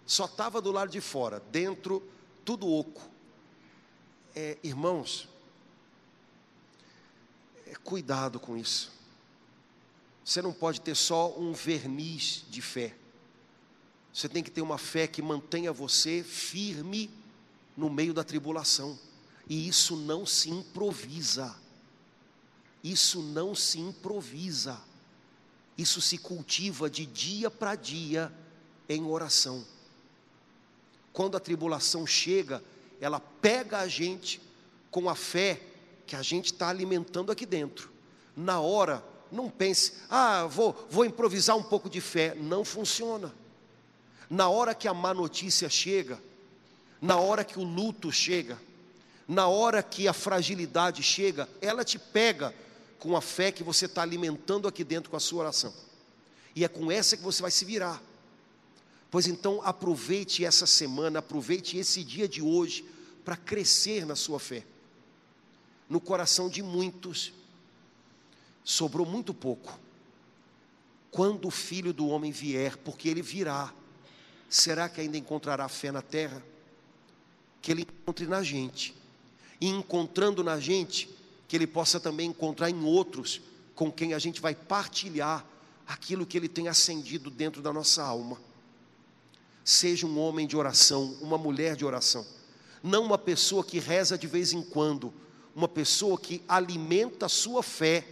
só 0.04 0.24
estava 0.24 0.60
do 0.60 0.72
lado 0.72 0.90
de 0.90 1.00
fora, 1.00 1.38
dentro 1.52 2.02
tudo 2.44 2.68
oco. 2.68 3.08
É, 4.34 4.58
irmãos, 4.64 5.28
é, 7.68 7.76
cuidado 7.84 8.40
com 8.40 8.56
isso. 8.56 8.90
Você 10.24 10.42
não 10.42 10.52
pode 10.52 10.80
ter 10.80 10.96
só 10.96 11.32
um 11.38 11.52
verniz 11.52 12.44
de 12.50 12.60
fé. 12.60 12.96
Você 14.12 14.28
tem 14.28 14.42
que 14.42 14.50
ter 14.50 14.60
uma 14.60 14.76
fé 14.76 15.06
que 15.06 15.22
mantenha 15.22 15.72
você 15.72 16.24
firme 16.24 17.08
no 17.76 17.88
meio 17.88 18.12
da 18.12 18.24
tribulação. 18.24 18.98
E 19.48 19.68
isso 19.68 19.94
não 19.94 20.26
se 20.26 20.50
improvisa. 20.50 21.56
Isso 22.82 23.22
não 23.22 23.54
se 23.54 23.78
improvisa. 23.78 24.80
Isso 25.76 26.00
se 26.00 26.18
cultiva 26.18 26.90
de 26.90 27.06
dia 27.06 27.50
para 27.50 27.74
dia 27.74 28.32
em 28.88 29.04
oração. 29.04 29.64
Quando 31.12 31.36
a 31.36 31.40
tribulação 31.40 32.06
chega, 32.06 32.62
ela 33.00 33.20
pega 33.20 33.78
a 33.78 33.88
gente 33.88 34.40
com 34.90 35.08
a 35.08 35.14
fé 35.14 35.60
que 36.06 36.16
a 36.16 36.22
gente 36.22 36.46
está 36.46 36.68
alimentando 36.68 37.30
aqui 37.30 37.46
dentro. 37.46 37.90
Na 38.36 38.60
hora, 38.60 39.02
não 39.30 39.48
pense, 39.48 39.94
ah, 40.08 40.46
vou, 40.46 40.86
vou 40.90 41.04
improvisar 41.04 41.56
um 41.56 41.62
pouco 41.62 41.88
de 41.88 42.00
fé. 42.00 42.34
Não 42.34 42.64
funciona. 42.64 43.32
Na 44.28 44.48
hora 44.48 44.74
que 44.74 44.88
a 44.88 44.94
má 44.94 45.14
notícia 45.14 45.68
chega, 45.68 46.20
na 47.00 47.16
hora 47.16 47.44
que 47.44 47.58
o 47.58 47.64
luto 47.64 48.12
chega, 48.12 48.60
na 49.26 49.48
hora 49.48 49.82
que 49.82 50.08
a 50.08 50.12
fragilidade 50.12 51.02
chega, 51.02 51.48
ela 51.60 51.84
te 51.84 51.98
pega 51.98 52.54
com 53.00 53.16
a 53.16 53.20
fé 53.22 53.50
que 53.50 53.64
você 53.64 53.86
está 53.86 54.02
alimentando 54.02 54.68
aqui 54.68 54.84
dentro 54.84 55.10
com 55.10 55.16
a 55.16 55.20
sua 55.20 55.40
oração. 55.40 55.74
E 56.54 56.64
é 56.64 56.68
com 56.68 56.92
essa 56.92 57.16
que 57.16 57.22
você 57.22 57.40
vai 57.40 57.50
se 57.50 57.64
virar. 57.64 58.00
Pois 59.10 59.26
então, 59.26 59.60
aproveite 59.64 60.44
essa 60.44 60.66
semana, 60.66 61.18
aproveite 61.18 61.76
esse 61.78 62.04
dia 62.04 62.28
de 62.28 62.42
hoje 62.42 62.84
para 63.24 63.36
crescer 63.36 64.04
na 64.04 64.14
sua 64.14 64.38
fé. 64.38 64.64
No 65.88 66.00
coração 66.00 66.48
de 66.48 66.62
muitos, 66.62 67.32
sobrou 68.62 69.06
muito 69.06 69.32
pouco. 69.32 69.76
Quando 71.10 71.48
o 71.48 71.50
filho 71.50 71.92
do 71.92 72.06
homem 72.06 72.30
vier, 72.30 72.76
porque 72.76 73.08
ele 73.08 73.22
virá, 73.22 73.74
será 74.48 74.88
que 74.88 75.00
ainda 75.00 75.16
encontrará 75.16 75.66
fé 75.68 75.90
na 75.90 76.02
terra? 76.02 76.40
Que 77.60 77.72
ele 77.72 77.82
encontre 77.82 78.26
na 78.26 78.42
gente, 78.42 78.94
e 79.60 79.66
encontrando 79.68 80.44
na 80.44 80.60
gente, 80.60 81.10
que 81.50 81.56
Ele 81.56 81.66
possa 81.66 81.98
também 81.98 82.28
encontrar 82.28 82.70
em 82.70 82.84
outros 82.84 83.40
com 83.74 83.90
quem 83.90 84.14
a 84.14 84.20
gente 84.20 84.40
vai 84.40 84.54
partilhar 84.54 85.44
aquilo 85.84 86.24
que 86.24 86.36
Ele 86.38 86.48
tem 86.48 86.68
acendido 86.68 87.28
dentro 87.28 87.60
da 87.60 87.72
nossa 87.72 88.04
alma. 88.04 88.40
Seja 89.64 90.06
um 90.06 90.16
homem 90.16 90.46
de 90.46 90.56
oração, 90.56 91.18
uma 91.20 91.36
mulher 91.36 91.74
de 91.74 91.84
oração, 91.84 92.24
não 92.84 93.02
uma 93.02 93.18
pessoa 93.18 93.64
que 93.64 93.80
reza 93.80 94.16
de 94.16 94.28
vez 94.28 94.52
em 94.52 94.62
quando, 94.62 95.12
uma 95.52 95.66
pessoa 95.66 96.16
que 96.16 96.40
alimenta 96.46 97.26
a 97.26 97.28
sua 97.28 97.64
fé, 97.64 98.06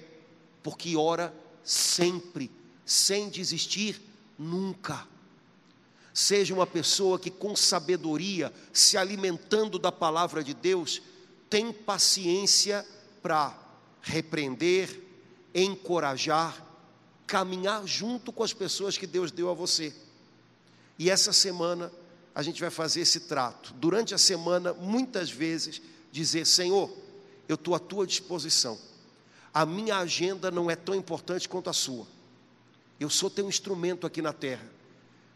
porque 0.60 0.96
ora 0.96 1.32
sempre, 1.62 2.50
sem 2.84 3.28
desistir 3.28 4.02
nunca. 4.36 5.06
Seja 6.12 6.52
uma 6.52 6.66
pessoa 6.66 7.20
que, 7.20 7.30
com 7.30 7.54
sabedoria, 7.54 8.52
se 8.72 8.96
alimentando 8.96 9.78
da 9.78 9.92
palavra 9.92 10.42
de 10.42 10.54
Deus, 10.54 11.00
tem 11.48 11.72
paciência 11.72 12.84
para 13.22 13.56
repreender, 14.00 15.02
encorajar, 15.54 16.64
caminhar 17.26 17.86
junto 17.86 18.32
com 18.32 18.42
as 18.42 18.52
pessoas 18.52 18.96
que 18.96 19.06
Deus 19.06 19.30
deu 19.30 19.50
a 19.50 19.54
você. 19.54 19.94
E 20.98 21.10
essa 21.10 21.32
semana 21.32 21.92
a 22.34 22.42
gente 22.42 22.60
vai 22.60 22.70
fazer 22.70 23.00
esse 23.00 23.20
trato. 23.20 23.74
Durante 23.74 24.14
a 24.14 24.18
semana, 24.18 24.72
muitas 24.72 25.30
vezes, 25.30 25.82
dizer: 26.10 26.46
Senhor, 26.46 26.90
eu 27.48 27.54
estou 27.54 27.74
à 27.74 27.78
tua 27.78 28.06
disposição. 28.06 28.78
A 29.52 29.66
minha 29.66 29.98
agenda 29.98 30.50
não 30.50 30.70
é 30.70 30.76
tão 30.76 30.94
importante 30.94 31.48
quanto 31.48 31.70
a 31.70 31.72
sua. 31.72 32.06
Eu 33.00 33.10
sou 33.10 33.30
teu 33.30 33.48
instrumento 33.48 34.06
aqui 34.06 34.20
na 34.20 34.32
terra. 34.32 34.66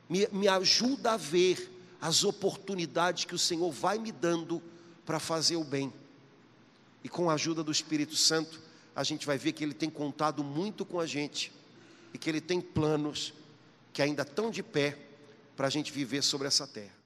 Me, 0.09 0.29
me 0.33 0.49
ajuda 0.49 1.13
a 1.13 1.17
ver 1.17 1.71
as 2.01 2.25
oportunidades 2.25 3.25
que 3.25 3.35
o 3.35 3.39
Senhor 3.39 3.71
vai 3.71 3.99
me 3.99 4.11
dando 4.11 4.63
para 5.07 5.19
fazer 5.19 5.57
o 5.57 5.65
bem. 5.65 5.93
E 7.05 7.09
com 7.09 7.29
a 7.29 7.35
ajuda 7.35 7.63
do 7.63 7.73
Espírito 7.73 8.17
Santo, 8.17 8.61
a 8.95 9.03
gente 9.03 9.27
vai 9.27 9.39
ver 9.39 9.53
que 9.53 9.65
ele 9.65 9.75
tem 9.75 9.91
contado 9.91 10.45
muito 10.45 10.85
com 10.85 11.01
a 11.01 11.07
gente 11.07 11.53
e 12.13 12.19
que 12.19 12.29
ele 12.29 12.41
tem 12.41 12.61
planos 12.61 13.33
que 13.93 14.03
ainda 14.03 14.23
estão 14.23 14.51
de 14.51 14.63
pé 14.63 14.99
para 15.57 15.67
a 15.67 15.71
gente 15.71 15.93
viver 15.93 16.23
sobre 16.23 16.49
essa 16.49 16.67
terra. 16.67 17.02